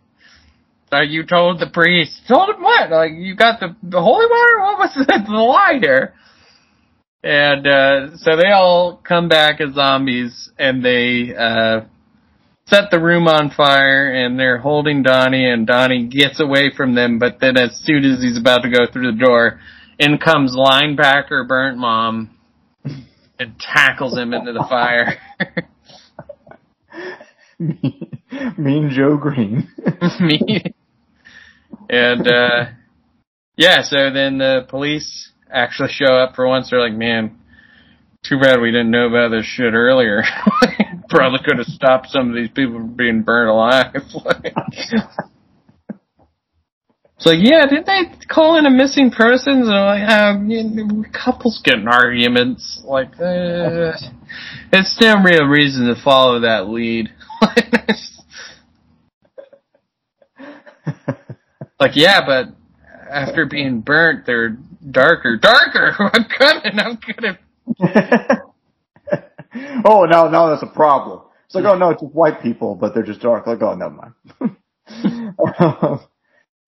[0.90, 2.22] So you told the priest.
[2.26, 2.90] Told him what?
[2.90, 4.60] Like you got the, the holy water?
[4.60, 6.14] What was the, the lie here?
[7.22, 11.82] And uh, so they all come back as zombies, and they uh,
[12.70, 17.18] set the room on fire and they're holding Donnie and Donnie gets away from them,
[17.18, 19.60] but then as soon as he's about to go through the door,
[19.98, 22.30] in comes linebacker burnt mom
[23.38, 25.18] and tackles him into the fire.
[28.58, 29.68] mean Joe Greene.
[30.20, 30.62] Me.
[31.90, 32.66] And uh
[33.56, 36.70] yeah, so then the police actually show up for once.
[36.70, 37.39] They're like, Man,
[38.22, 40.22] too bad we didn't know about this shit earlier.
[41.08, 43.94] Probably could have stopped some of these people from being burned alive.
[47.20, 49.68] It's like, yeah, did they call in a missing persons?
[49.68, 52.80] And like, um, couples get in arguments.
[52.82, 53.92] Like, uh,
[54.72, 57.10] it's no real reason to follow that lead.
[61.78, 62.54] like, yeah, but
[63.10, 64.56] after being burnt, they're
[64.90, 65.36] darker.
[65.36, 65.94] Darker!
[65.98, 67.38] I'm coming, I'm gonna
[69.84, 71.22] oh, now now that's a problem.
[71.46, 73.46] It's like, oh no, it's just white people, but they're just dark.
[73.46, 74.14] Like, oh, never mind.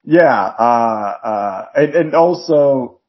[0.04, 3.00] yeah, uh, uh, and, and also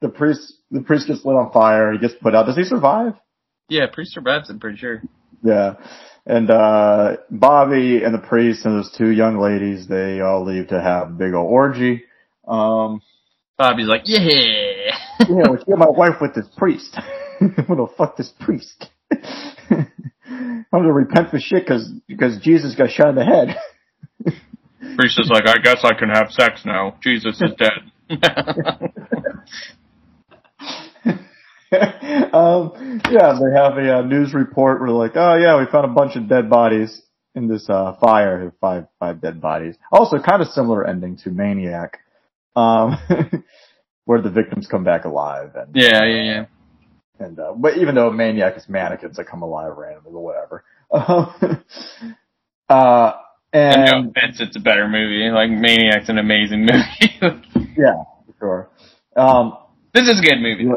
[0.00, 1.92] the priest, the priest gets lit on fire.
[1.92, 2.46] He gets put out.
[2.46, 3.14] Does he survive?
[3.68, 5.02] Yeah, priest survives, I'm pretty sure.
[5.42, 5.74] Yeah.
[6.26, 10.80] And, uh, Bobby and the priest and those two young ladies, they all leave to
[10.80, 12.04] have a big old orgy.
[12.46, 13.00] Um,
[13.56, 14.20] Bobby's like, yeah.
[14.20, 16.98] yeah, well, get my wife with this priest.
[17.58, 18.86] I'm gonna fuck this priest.
[19.70, 23.56] I'm gonna repent for shit cause, because Jesus got shot in the head.
[24.96, 26.98] Priest is like, I guess I can have sex now.
[27.02, 27.92] Jesus is dead.
[32.32, 35.94] um, yeah, they have a uh, news report where like, oh yeah, we found a
[35.94, 37.00] bunch of dead bodies
[37.34, 38.52] in this uh, fire.
[38.60, 39.76] Five five dead bodies.
[39.90, 42.00] Also, kind of similar ending to Maniac,
[42.54, 42.98] um,
[44.04, 46.44] where the victims come back alive and yeah, yeah, yeah.
[47.18, 50.64] And uh, but even though Maniac is mannequins that come alive randomly, or whatever.
[52.68, 53.12] uh,
[53.52, 55.28] And no offense, it's a better movie.
[55.30, 56.66] Like Maniac's an amazing
[57.22, 57.74] movie.
[57.76, 58.04] yeah,
[58.38, 58.70] sure.
[59.16, 59.58] Um,
[59.94, 60.68] this is a good movie.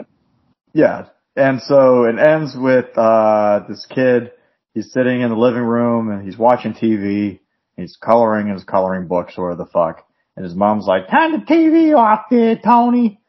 [0.73, 1.05] Yeah.
[1.37, 4.31] And so it ends with, uh, this kid,
[4.73, 7.39] he's sitting in the living room and he's watching TV.
[7.77, 10.05] He's coloring in his coloring books or the fuck.
[10.37, 13.19] And his mom's like, turn the TV off there, Tony.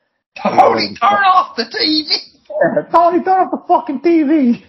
[0.40, 2.35] Tony, turn off the TV.
[2.60, 4.62] Yeah, Tony, turn off the fucking TV.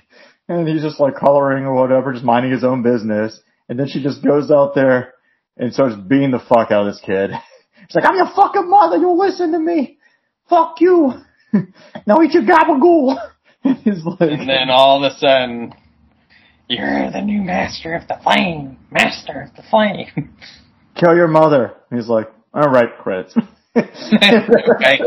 [0.50, 3.40] And he's just like coloring or whatever, just minding his own business.
[3.70, 5.14] And then she just goes out there
[5.58, 7.32] and starts beating the fuck out of this kid.
[7.88, 9.98] She's like, I'm your fucking mother, you'll listen to me.
[10.50, 11.14] Fuck you.
[12.06, 13.18] now eat your gabagool.
[13.64, 15.74] And he's like, And then all of a sudden,
[16.70, 18.78] you're the new master of the flame.
[18.92, 20.36] Master of the flame.
[20.96, 21.74] kill your mother.
[21.90, 23.36] And he's like, alright, credits.
[23.76, 25.00] okay.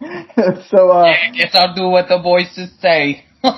[0.70, 3.24] so, uh, I guess I'll do what the voices say.
[3.44, 3.52] yeah,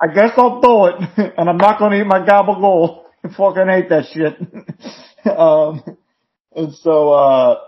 [0.00, 1.32] I guess I'll do it.
[1.38, 3.04] And I'm not gonna eat my gabagool.
[3.24, 4.36] I fucking hate that shit.
[5.38, 5.82] um,
[6.54, 7.60] and so, uh,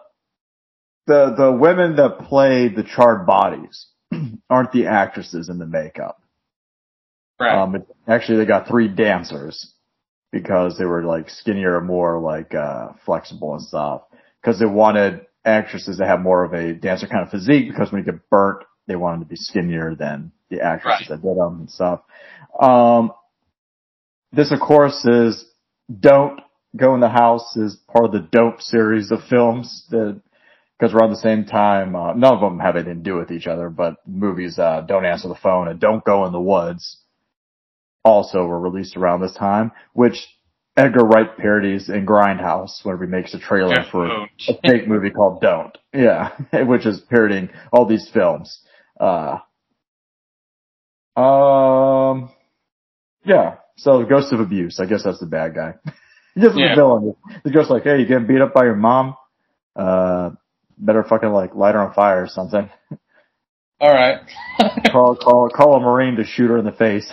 [1.06, 3.86] the, the women that play the charred bodies
[4.50, 6.22] aren't the actresses in the makeup.
[7.40, 7.58] right.
[7.58, 9.72] Um, it, actually they got three dancers
[10.30, 14.02] because they were like skinnier, more like, uh, flexible and stuff.
[14.44, 18.04] Cause they wanted actresses that have more of a dancer kind of physique because when
[18.04, 21.20] you get burnt, they wanted to be skinnier than the actresses Right.
[21.20, 22.00] that did them and stuff.
[22.60, 23.12] Um,
[24.32, 25.44] this of course is
[26.00, 26.40] Don't
[26.76, 30.20] Go in the House is part of the Don't series of films that,
[30.78, 33.46] because around the same time, uh, none of them have anything to do with each
[33.46, 36.98] other, but movies, uh, Don't Answer the Phone and Don't Go in the Woods
[38.04, 40.26] also were released around this time, which
[40.76, 44.30] Edgar Wright parodies in Grindhouse whenever he makes a trailer for don't.
[44.48, 45.76] a fake movie called Don't.
[45.92, 46.30] Yeah,
[46.64, 48.60] which is parodying all these films.
[48.98, 49.38] Uh,
[51.16, 52.30] um,
[53.24, 53.56] yeah.
[53.76, 55.74] So Ghost of Abuse, I guess that's the bad guy.
[56.38, 56.70] Just Yeah.
[56.70, 57.14] the villain.
[57.44, 59.16] The ghost like, hey, you getting beat up by your mom?
[59.76, 60.30] Uh,
[60.78, 62.70] better fucking like light her on fire or something.
[63.80, 64.20] All right.
[64.90, 67.10] call, call, call a marine to shoot her in the face.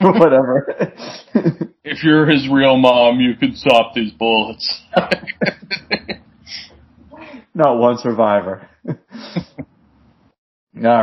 [0.00, 1.69] Whatever.
[1.90, 4.82] If you're his real mom, you could stop these bullets.
[7.54, 8.68] Not one survivor.
[8.86, 8.94] All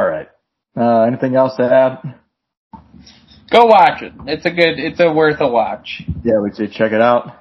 [0.05, 0.29] right.
[0.75, 2.15] Uh, anything else to add?
[3.51, 4.13] Go watch it.
[4.25, 4.79] It's a good.
[4.79, 6.03] It's a worth a watch.
[6.23, 7.31] Yeah, we say check it out.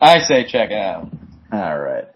[0.00, 1.10] I say check it out.
[1.52, 2.06] All right.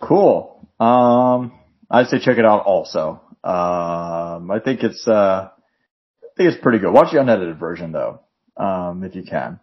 [0.00, 0.68] Cool.
[0.78, 1.52] Um,
[1.90, 3.22] I'd say check it out also.
[3.44, 6.92] Um, I think it's, uh, I think it's pretty good.
[6.92, 8.20] Watch the unedited version though,
[8.56, 9.60] um, if you can.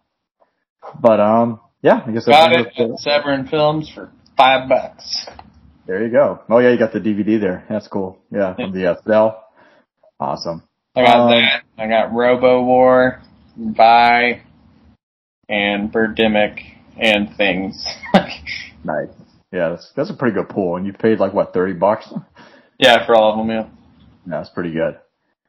[1.01, 5.27] But, um, yeah, I guess Got it at Severin Films for five bucks.
[5.85, 6.39] There you go.
[6.49, 7.65] Oh yeah, you got the DVD there.
[7.69, 8.17] That's cool.
[8.31, 9.31] Yeah, from the uh.
[10.19, 10.63] Awesome.
[10.95, 11.63] I got Um, that.
[11.77, 13.21] I got Robo War.
[13.57, 14.41] Bye.
[15.49, 16.59] and Birdemic
[16.97, 17.85] and things.
[18.85, 19.07] Nice.
[19.53, 22.11] Yeah, that's that's a pretty good pool, and you paid like what thirty bucks.
[22.77, 23.69] yeah, for all of them, yeah.
[24.27, 24.97] Yeah, that's pretty good.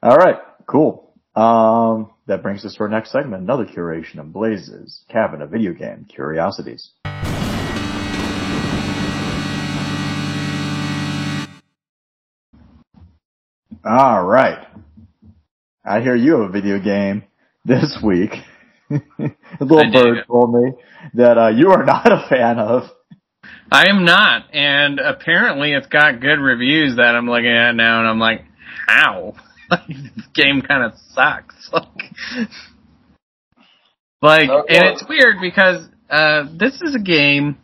[0.04, 1.03] All right, cool.
[1.36, 5.72] Um, that brings us to our next segment, another curation of Blaze's Cabin of Video
[5.72, 6.90] Game Curiosities.
[13.84, 14.66] All right.
[15.84, 17.24] I hear you have a video game
[17.64, 18.30] this week.
[18.90, 18.94] a
[19.60, 20.72] little bird told me
[21.14, 22.84] that uh, you are not a fan of.
[23.70, 28.08] I am not, and apparently it's got good reviews that I'm looking at now, and
[28.08, 28.44] I'm like,
[28.86, 29.34] how?
[29.88, 31.70] Like, this game kind of sucks.
[34.22, 37.58] Like, like, Uh, and it's weird because uh, this is a game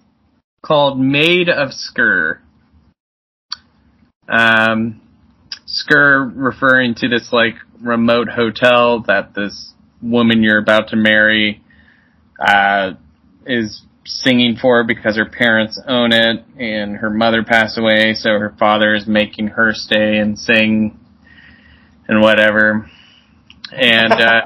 [0.63, 2.43] called Maid of Sker.
[4.29, 5.01] Um,
[5.65, 9.73] Sker referring to this like remote hotel that this
[10.03, 11.63] woman you're about to marry
[12.39, 12.93] uh,
[13.47, 18.55] is singing for because her parents own it and her mother passed away, so her
[18.59, 21.00] father is making her stay and sing
[22.11, 22.91] and whatever.
[23.73, 24.41] And uh,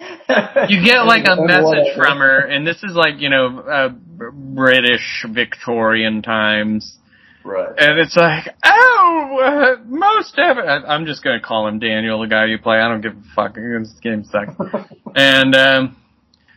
[0.68, 5.24] you get like a message from her, and this is like you know uh, British
[5.28, 6.96] Victorian times.
[7.44, 7.74] Right.
[7.78, 10.62] And it's like, oh, uh, most of it.
[10.64, 12.78] I'm just gonna call him Daniel, the guy you play.
[12.78, 13.54] I don't give a fuck.
[13.54, 14.54] This game sucks.
[15.14, 15.96] and um,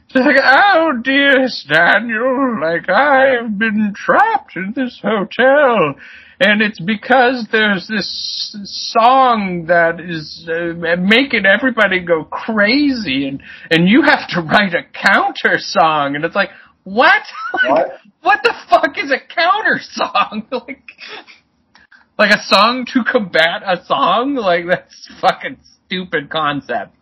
[0.08, 5.96] she's like, oh, dearest Daniel, like I have been trapped in this hotel,
[6.40, 13.88] and it's because there's this song that is uh, making everybody go crazy, and and
[13.88, 16.50] you have to write a counter song, and it's like.
[16.86, 17.22] What?
[17.68, 17.90] What?
[18.22, 20.48] what the fuck is a counter song?
[20.52, 20.84] like,
[22.18, 24.36] like a song to combat a song?
[24.36, 26.96] Like that's fucking stupid concept.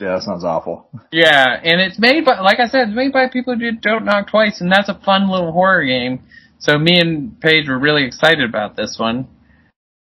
[0.00, 0.88] Yeah, that sounds awful.
[1.10, 4.04] Yeah, and it's made by, like I said, it's made by people who did Don't
[4.04, 6.22] Knock Twice, and that's a fun little horror game.
[6.58, 9.28] So me and Paige were really excited about this one.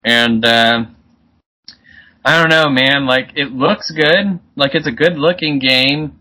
[0.04, 0.84] And, uh,
[2.24, 4.40] I don't know, man, like, it looks good.
[4.56, 6.18] Like, it's a good looking game.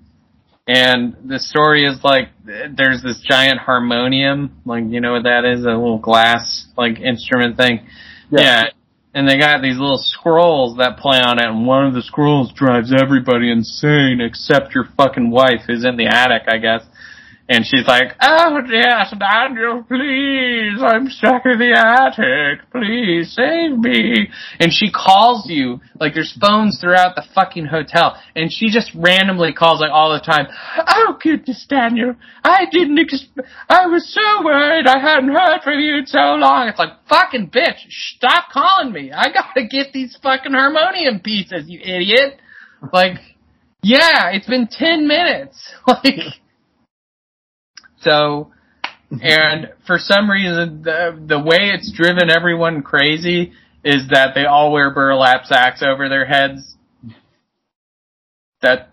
[0.67, 5.61] And the story is like, there's this giant harmonium, like, you know what that is?
[5.61, 7.87] A little glass, like, instrument thing.
[8.29, 8.41] Yeah.
[8.41, 8.63] yeah.
[9.13, 12.51] And they got these little scrolls that play on it, and one of the scrolls
[12.53, 16.83] drives everybody insane except your fucking wife who's in the attic, I guess.
[17.49, 24.27] And she's like, oh yes, Daniel, please, I'm stuck in the attic, please save me.
[24.59, 29.53] And she calls you, like there's phones throughout the fucking hotel, and she just randomly
[29.53, 30.47] calls like all the time,
[30.87, 33.29] oh goodness, Daniel, I didn't ex-
[33.69, 36.67] I was so worried I hadn't heard from you in so long.
[36.67, 39.13] It's like, fucking bitch, stop calling me.
[39.13, 42.41] I gotta get these fucking harmonium pieces, you idiot.
[42.91, 43.19] Like,
[43.81, 45.71] yeah, it's been 10 minutes.
[45.87, 46.19] Like,
[48.07, 48.51] so,
[49.11, 53.53] and for some reason, the the way it's driven everyone crazy
[53.83, 56.75] is that they all wear burlap sacks over their heads.
[58.61, 58.89] That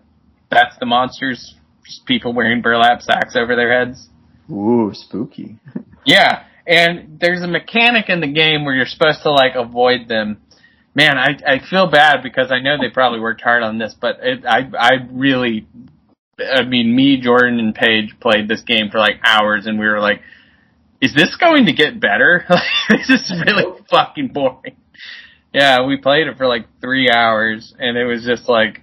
[0.49, 1.55] that's the monsters.
[1.85, 4.09] Just people wearing burlap sacks over their heads.
[4.49, 5.57] Ooh, spooky.
[6.07, 10.39] Yeah, and there's a mechanic in the game where you're supposed to like avoid them.
[10.93, 14.19] Man, I I feel bad because I know they probably worked hard on this, but
[14.21, 15.65] it, I I really,
[16.39, 19.99] I mean, me, Jordan, and Paige played this game for like hours, and we were
[19.99, 20.21] like,
[21.01, 22.45] "Is this going to get better?
[22.89, 24.75] this is really fucking boring."
[25.53, 28.81] Yeah, we played it for like three hours, and it was just like,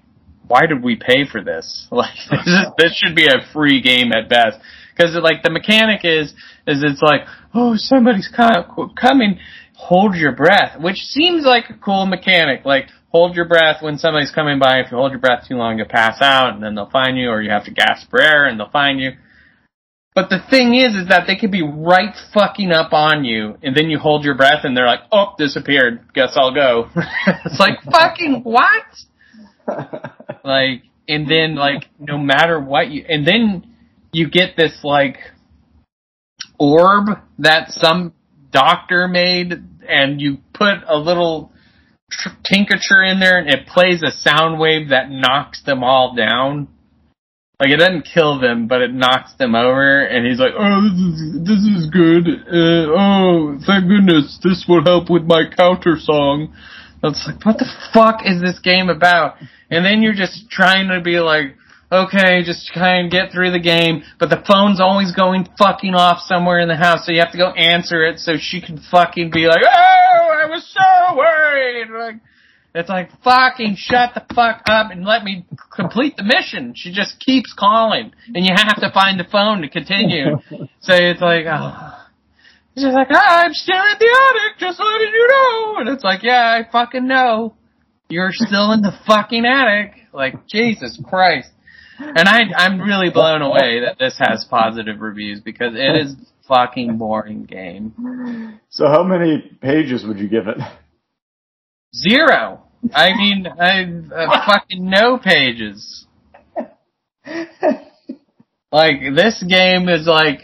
[0.48, 1.86] why did we pay for this?
[1.92, 4.58] Like, this, is, this should be a free game at best.
[4.94, 6.32] Because like the mechanic is,
[6.66, 7.22] is it's like,
[7.54, 9.38] oh, somebody's co- coming,
[9.74, 12.64] hold your breath, which seems like a cool mechanic.
[12.64, 14.80] Like, hold your breath when somebody's coming by.
[14.80, 17.28] If you hold your breath too long, you'll pass out, and then they'll find you,
[17.28, 19.12] or you have to gasp for air, and they'll find you.
[20.14, 23.74] But the thing is, is that they could be right fucking up on you, and
[23.74, 26.01] then you hold your breath, and they're like, "Oh, disappeared.
[26.14, 26.89] Guess I'll go."
[27.44, 28.84] it's like fucking what?
[30.44, 33.76] Like, and then like, no matter what you, and then
[34.12, 35.18] you get this like
[36.59, 37.06] orb
[37.39, 38.12] that some
[38.51, 39.52] doctor made,
[39.89, 41.51] and you put a little
[42.44, 46.68] tincture in there, and it plays a sound wave that knocks them all down.
[47.60, 50.98] Like it doesn't kill them, but it knocks them over, and he's like, "Oh, this
[50.98, 52.26] is this is good.
[52.51, 56.52] Uh, oh, thank goodness, this will help with my counter song."
[57.05, 59.36] It's like, what the fuck is this game about?
[59.70, 61.56] And then you're just trying to be like,
[61.93, 66.20] okay, just kind of get through the game, but the phone's always going fucking off
[66.24, 69.31] somewhere in the house, so you have to go answer it so she can fucking
[69.31, 71.90] be like, oh, I was so worried.
[71.90, 72.20] Like,
[72.74, 75.44] It's like, fucking shut the fuck up and let me
[75.74, 76.73] complete the mission.
[76.74, 80.39] She just keeps calling and you have to find the phone to continue.
[80.81, 81.98] so it's like, oh.
[82.74, 85.77] She's like, ah, I'm still in the attic, just letting you know.
[85.77, 87.55] And it's like, yeah, I fucking know.
[88.09, 89.93] You're still in the fucking attic.
[90.14, 91.51] Like, Jesus Christ.
[91.98, 96.14] And I, I'm really blown away that this has positive reviews because it is
[96.48, 98.59] fucking boring game.
[98.70, 100.59] So how many pages would you give it?
[101.94, 102.62] Zero.
[102.93, 106.06] I mean, I uh, fucking no pages.
[108.73, 110.40] Like this game is like,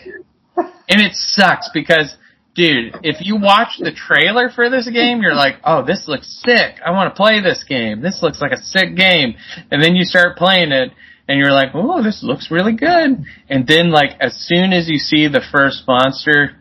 [0.57, 2.15] and it sucks because,
[2.55, 6.77] dude, if you watch the trailer for this game, you're like, oh, this looks sick.
[6.85, 8.03] I want to play this game.
[8.03, 9.35] This looks like a sick game.
[9.70, 10.93] And then you start playing it,
[11.29, 13.25] and you're like, oh, this looks really good.
[13.49, 16.57] And then like as soon as you see the first monster,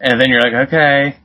[0.00, 1.18] and then you're like, okay,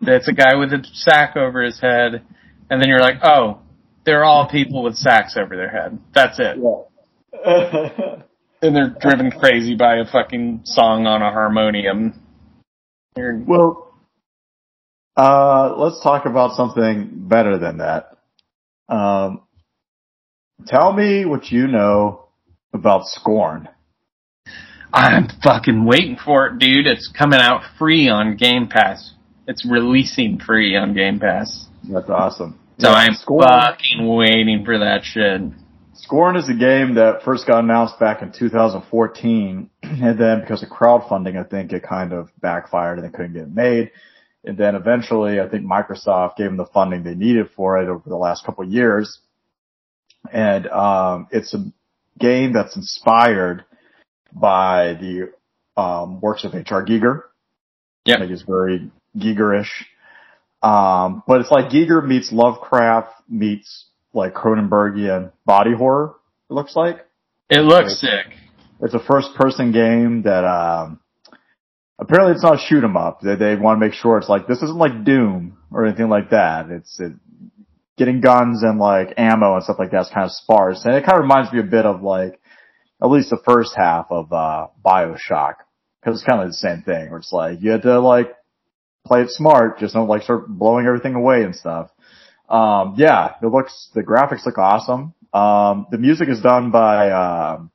[0.00, 2.24] that's a guy with a sack over his head,
[2.70, 3.60] and then you're like, oh,
[4.04, 5.98] they're all people with sacks over their head.
[6.14, 6.58] That's it.
[7.44, 8.22] Yeah.
[8.64, 12.22] And they're driven crazy by a fucking song on a harmonium.
[13.16, 13.92] You're- well,
[15.16, 18.16] uh, let's talk about something better than that.
[18.88, 19.42] Um,
[20.66, 22.26] tell me what you know
[22.72, 23.68] about Scorn.
[24.92, 26.86] I'm fucking waiting for it, dude.
[26.86, 29.14] It's coming out free on Game Pass.
[29.46, 31.66] It's releasing free on Game Pass.
[31.84, 32.58] That's awesome.
[32.78, 33.48] So Yeah, I'm Scorn.
[33.48, 35.40] fucking waiting for that shit.
[35.94, 40.68] Scorn is a game that first got announced back in 2014, and then because of
[40.68, 43.90] crowdfunding, I think it kind of backfired and it couldn't get made.
[44.44, 48.02] And then eventually, I think Microsoft gave them the funding they needed for it over
[48.08, 49.20] the last couple of years.
[50.30, 51.64] And um, it's a
[52.18, 53.64] game that's inspired
[54.32, 55.32] by the
[55.76, 56.84] um, works of H.R.
[56.84, 57.22] Giger.
[58.04, 59.70] Yeah, I think it's very Gigerish.
[60.62, 66.14] Um, but it's like Giger meets Lovecraft meets like Cronenbergian body horror,
[66.50, 67.06] it looks like.
[67.48, 68.36] It looks sick.
[68.80, 71.00] It's a first person game that, um,
[71.98, 73.20] apparently it's not a shoot 'em up.
[73.20, 76.30] They, they want to make sure it's like, this isn't like Doom or anything like
[76.30, 76.70] that.
[76.70, 77.12] It's, it,
[77.98, 80.84] getting guns and like ammo and stuff like that's kind of sparse.
[80.84, 82.40] And it kind of reminds me a bit of like,
[83.02, 85.54] at least the first half of, uh, Bioshock.
[86.04, 88.34] Cause it's kind of the same thing where it's like, you had to like
[89.06, 91.90] play it smart, just don't like start blowing everything away and stuff.
[92.48, 95.14] Um, yeah, it looks, the graphics look awesome.
[95.32, 97.70] Um, the music is done by, um,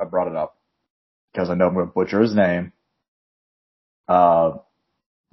[0.00, 0.56] I brought it up
[1.32, 2.72] because I know I'm to butcher his name.
[4.08, 4.58] Uh,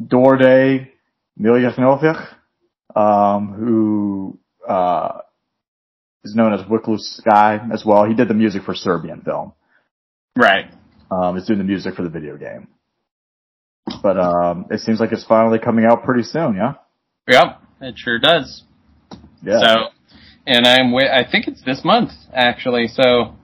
[0.06, 0.90] Dorde
[1.40, 2.28] Miljenovic,
[2.96, 5.20] um, who, uh,
[6.24, 8.06] is known as Wikluh Sky as well.
[8.06, 9.54] He did the music for Serbian film.
[10.38, 10.66] Right.
[11.10, 12.68] Um, is doing the music for the video game.
[14.04, 16.74] But, um, it seems like it's finally coming out pretty soon, yeah?
[17.28, 17.62] Yep.
[17.82, 18.64] It sure does.
[19.42, 19.60] Yeah.
[19.60, 19.76] So,
[20.46, 22.88] and I'm wa- I think it's this month actually.
[22.88, 23.36] So,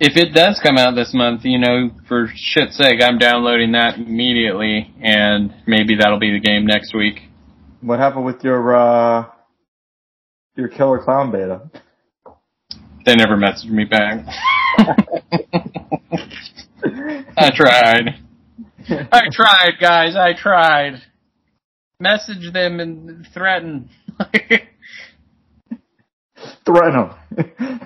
[0.00, 3.96] if it does come out this month, you know, for shit's sake, I'm downloading that
[3.96, 7.20] immediately, and maybe that'll be the game next week.
[7.84, 9.26] What happened with your, uh,
[10.56, 11.70] your Killer Clown beta?
[13.04, 14.24] They never messaged me back.
[17.36, 18.20] I tried.
[18.88, 20.16] I tried, guys.
[20.16, 21.02] I tried.
[22.00, 23.90] Message them and threaten.
[26.66, 27.10] Threaten him.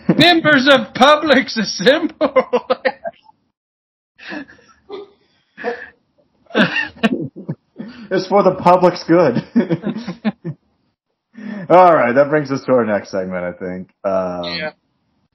[0.16, 2.32] Members of publics assemble.
[8.10, 9.36] It's for the public's good.
[11.70, 13.90] All right, that brings us to our next segment, I think.
[14.02, 14.72] Um, yeah.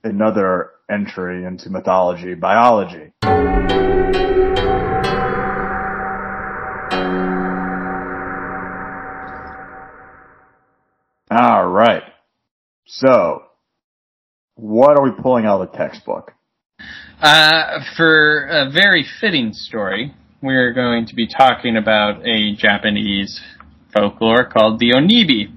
[0.03, 3.13] Another entry into mythology, biology.
[11.31, 12.03] All right.
[12.85, 13.43] So,
[14.55, 16.33] what are we pulling out of the textbook?
[17.21, 20.13] Uh, for a very fitting story,
[20.43, 23.41] we're going to be talking about a Japanese
[23.93, 25.53] folklore called the Onibi.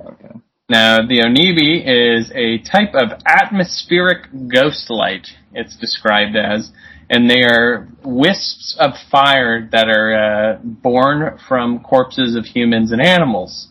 [0.00, 0.40] Okay.
[0.70, 6.72] Now, the Onibi is a type of atmospheric ghost light, it's described as,
[7.10, 10.14] and they are wisps of fire that are
[10.54, 13.68] uh, born from corpses of humans and animals.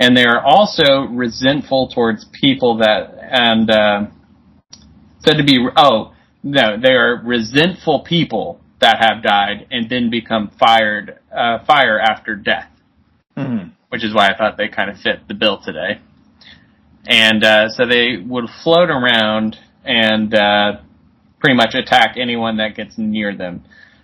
[0.00, 4.06] And they are also resentful towards people that, and uh,
[5.20, 6.12] said to be, oh,
[6.42, 12.36] no, they are resentful people that have died and then become fired, uh, fire after
[12.36, 12.70] death
[13.36, 13.70] Mhm.
[13.88, 15.98] which is why I thought they kind of fit the bill today.
[17.06, 20.80] And uh, so they would float around and uh,
[21.40, 23.62] pretty much attack anyone that gets near them.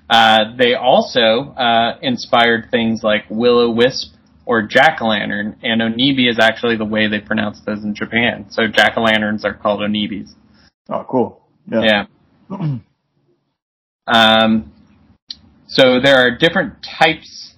[0.08, 4.14] Uh, they also uh, inspired things like will o wisp
[4.46, 8.46] or jack o' lantern, and onibi is actually the way they pronounce those in Japan.
[8.50, 10.30] So jack o' lanterns are called onibis.
[10.88, 11.28] Oh, cool.
[11.70, 12.04] Yeah.
[12.50, 12.68] Yeah.
[14.06, 14.72] um,
[15.66, 17.54] so there are different types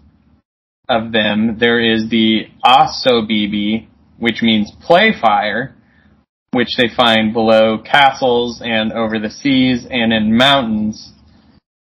[0.88, 1.56] of them.
[1.58, 3.88] There is the asobibi,
[4.18, 5.74] which means play fire,
[6.52, 11.12] which they find below castles and over the seas and in mountains.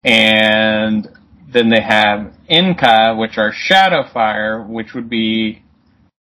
[0.04, 1.08] And
[1.52, 5.64] then they have Inka, which are shadow fire, which would be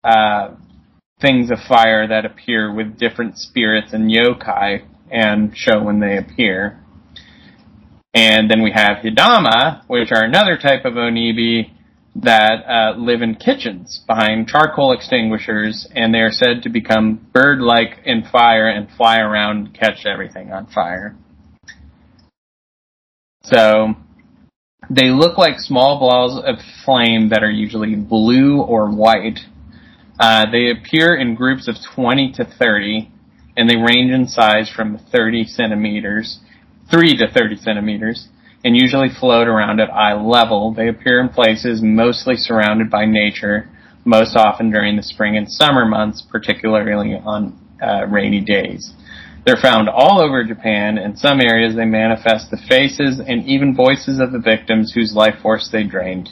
[0.04, 0.56] uh,
[1.22, 6.84] things of fire that appear with different spirits and yokai and show when they appear.
[8.14, 11.72] And then we have Hidama, which are another type of onibi
[12.16, 18.00] that uh, live in kitchens behind charcoal extinguishers, and they are said to become bird-like
[18.06, 21.16] in fire and fly around and catch everything on fire.
[23.44, 23.94] So
[24.90, 29.40] they look like small balls of flame that are usually blue or white.
[30.20, 33.12] Uh, they appear in groups of 20 to 30,
[33.56, 36.40] and they range in size from 30 centimeters,
[36.92, 38.28] 3 to 30 centimeters,
[38.64, 40.74] and usually float around at eye level.
[40.74, 43.70] They appear in places mostly surrounded by nature,
[44.06, 48.92] most often during the spring and summer months, particularly on uh, rainy days.
[49.46, 50.98] They're found all over Japan.
[50.98, 55.36] In some areas, they manifest the faces and even voices of the victims whose life
[55.42, 56.30] force they drained.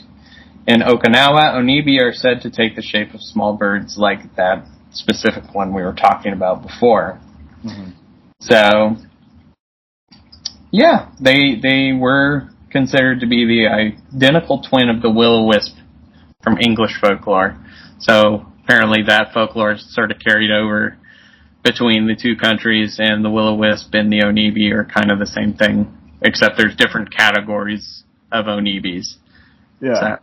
[0.66, 5.54] In Okinawa, onibi are said to take the shape of small birds like that specific
[5.54, 7.18] one we were talking about before.
[7.64, 7.92] Mhm.
[8.40, 8.96] So,
[10.70, 13.66] yeah, they they were considered to be the
[14.14, 15.74] identical twin of the will-o-wisp
[16.42, 17.56] from English folklore.
[17.98, 20.98] So apparently that folklore is sort of carried over
[21.64, 25.54] between the two countries, and the will-o-wisp and the onibi are kind of the same
[25.54, 25.92] thing,
[26.22, 29.14] except there's different categories of onibis.
[29.80, 29.94] Yeah.
[29.94, 30.16] So,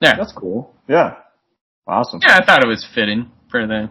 [0.00, 0.74] yeah, That's cool.
[0.88, 1.16] Yeah.
[1.86, 2.20] Awesome.
[2.22, 3.90] yeah, I thought it was fitting for the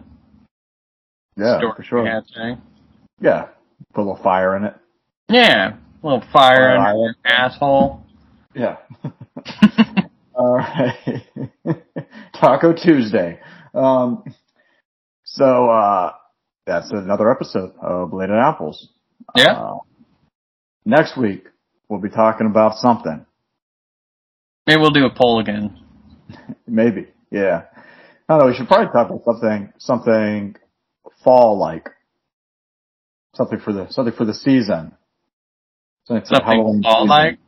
[1.36, 2.02] Yeah, story for sure.
[2.02, 2.60] we had today.
[3.20, 3.46] Yeah.
[3.94, 4.74] Put a little fire in it.
[5.30, 8.04] Yeah, a little fire under your asshole.
[8.54, 8.76] Yeah.
[10.34, 11.22] All right.
[12.34, 13.40] Taco Tuesday.
[13.72, 14.22] Um,
[15.24, 16.12] so, uh,
[16.66, 18.88] that's another episode of Bladed Apples.
[19.34, 19.52] Yeah.
[19.52, 19.78] Uh,
[20.84, 21.46] next week,
[21.88, 23.24] we'll be talking about something.
[24.66, 25.80] Maybe we'll do a poll again.
[26.66, 27.08] Maybe.
[27.30, 27.64] Yeah.
[28.28, 28.46] I don't know.
[28.46, 30.56] We should probably talk about something, something
[31.22, 31.88] fall like.
[33.34, 34.92] Something for the, something for the season.
[36.06, 37.08] Something, Something Halloween fall season.
[37.08, 37.38] like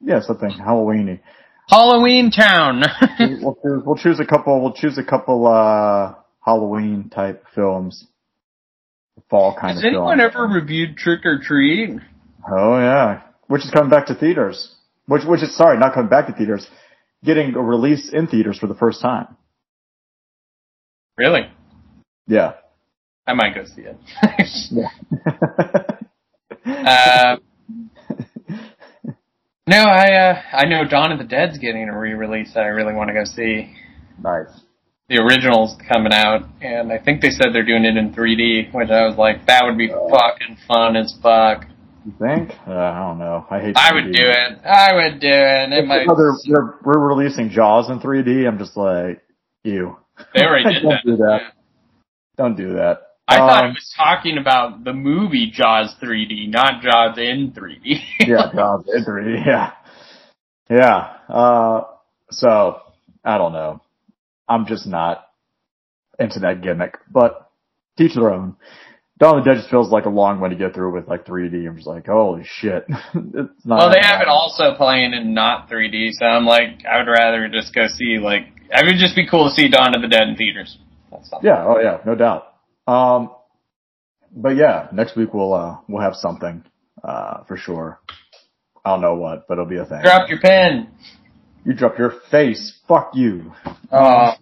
[0.00, 1.20] Yeah, something Halloweeny.
[1.68, 2.82] Halloween Town.
[3.20, 4.60] we'll choose, we'll choose a couple.
[4.62, 8.06] We'll choose a couple uh Halloween type films,
[9.30, 10.32] fall kind Has of anyone films.
[10.34, 11.90] ever reviewed Trick or Treat?
[12.50, 14.74] Oh yeah, which is coming back to theaters.
[15.06, 16.66] Which which is sorry, not coming back to theaters,
[17.24, 19.36] getting a release in theaters for the first time.
[21.16, 21.50] Really?
[22.26, 22.52] Yeah.
[23.26, 23.96] I might go see it.
[24.70, 24.88] yeah.
[27.34, 27.36] uh,
[29.68, 32.94] no, I uh, I know Dawn of the Dead's getting a re-release that I really
[32.94, 33.74] want to go see.
[34.22, 34.48] nice.
[35.08, 38.90] The original's coming out, and I think they said they're doing it in 3D, which
[38.90, 41.64] I was like, that would be fucking fun as fuck.
[42.04, 42.50] You think?
[42.66, 43.46] Uh, I don't know.
[43.50, 43.76] I hate.
[43.76, 44.58] I would do it.
[44.66, 45.72] I would do it.
[45.72, 46.06] It might.
[46.06, 48.46] They're, they're, we're releasing Jaws in 3D.
[48.46, 49.22] I'm just like,
[49.64, 49.96] ew.
[50.34, 51.02] They already did Don't that.
[51.06, 51.40] do that.
[52.36, 53.00] Don't do that.
[53.30, 58.00] I thought Um, it was talking about the movie Jaws 3D, not Jaws in 3D.
[58.20, 59.46] yeah, Jaws in 3D.
[59.46, 59.72] Yeah,
[60.70, 61.12] yeah.
[61.28, 61.82] Uh,
[62.30, 62.80] so
[63.24, 63.82] I don't know.
[64.48, 65.26] I'm just not
[66.18, 67.50] into that gimmick, but
[67.98, 68.56] teach their own.
[69.18, 71.26] Dawn of the Dead just feels like a long way to get through with like
[71.26, 71.66] 3D.
[71.68, 72.84] I'm just like, holy shit.
[72.88, 73.78] it's not.
[73.78, 77.48] well, they have it also playing in not 3D, so I'm like, I would rather
[77.48, 80.28] just go see like, it would just be cool to see Dawn of the Dead
[80.28, 80.78] in theaters.
[81.10, 81.30] That's.
[81.42, 81.64] Yeah.
[81.66, 81.98] Oh yeah.
[82.06, 82.47] No doubt.
[82.88, 83.30] Um,
[84.34, 86.64] but yeah, next week we'll uh we'll have something
[87.04, 88.00] uh for sure.
[88.84, 90.00] I don't know what, but it'll be a thing.
[90.02, 90.88] Drop your pen.
[91.64, 92.78] You drop your face.
[92.88, 93.52] Fuck you.
[93.92, 94.32] Oh,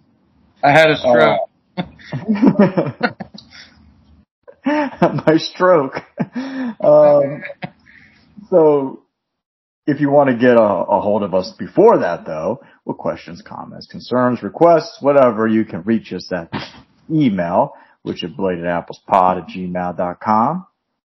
[0.63, 1.49] I had a stroke.
[4.65, 5.95] My stroke.
[6.81, 7.43] Um,
[8.49, 9.03] so,
[9.85, 13.41] if you want to get a, a hold of us before that, though, with questions,
[13.45, 16.49] comments, concerns, requests, whatever, you can reach us at
[17.09, 17.73] email,
[18.07, 20.67] which is bladedapplespod at gmail.com,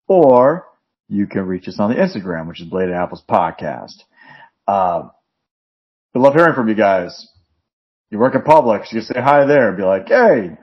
[0.08, 0.66] or
[1.08, 4.02] you can reach us on the Instagram, which is Bladed Apples Podcast.
[4.66, 5.12] Um,
[6.14, 7.28] we love hearing from you guys.
[8.10, 10.56] You work at Publix, you say hi there and be like, hey,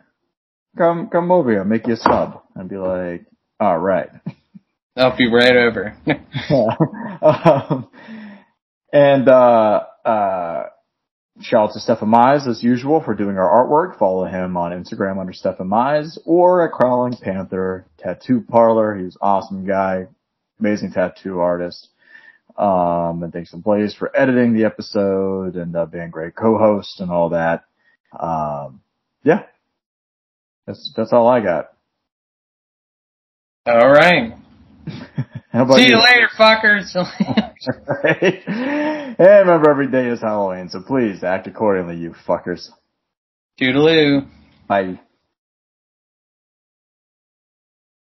[0.78, 2.42] come, come over here, make you a sub.
[2.56, 3.26] And be like,
[3.60, 4.10] all right.
[4.98, 5.98] I'll be right over.
[7.22, 7.88] um,
[8.92, 10.64] and, uh, uh,
[11.42, 13.98] Shout out to Stefan Mize as usual for doing our artwork.
[13.98, 18.96] Follow him on Instagram under Stefan Mize or at Crawling Panther Tattoo Parlor.
[18.96, 20.08] He's an awesome guy,
[20.60, 21.90] amazing tattoo artist.
[22.56, 27.10] Um, and thanks to Blaze for editing the episode and uh, being great co-host and
[27.10, 27.64] all that.
[28.18, 28.82] Um,
[29.24, 29.44] yeah,
[30.68, 31.74] that's that's all I got.
[33.66, 34.34] All right.
[35.54, 36.96] How about See you later, fuckers.
[38.04, 38.44] right?
[38.48, 42.70] And remember, every day is Halloween, so please act accordingly, you fuckers.
[43.62, 44.28] Toodaloo.
[44.68, 45.00] Bye.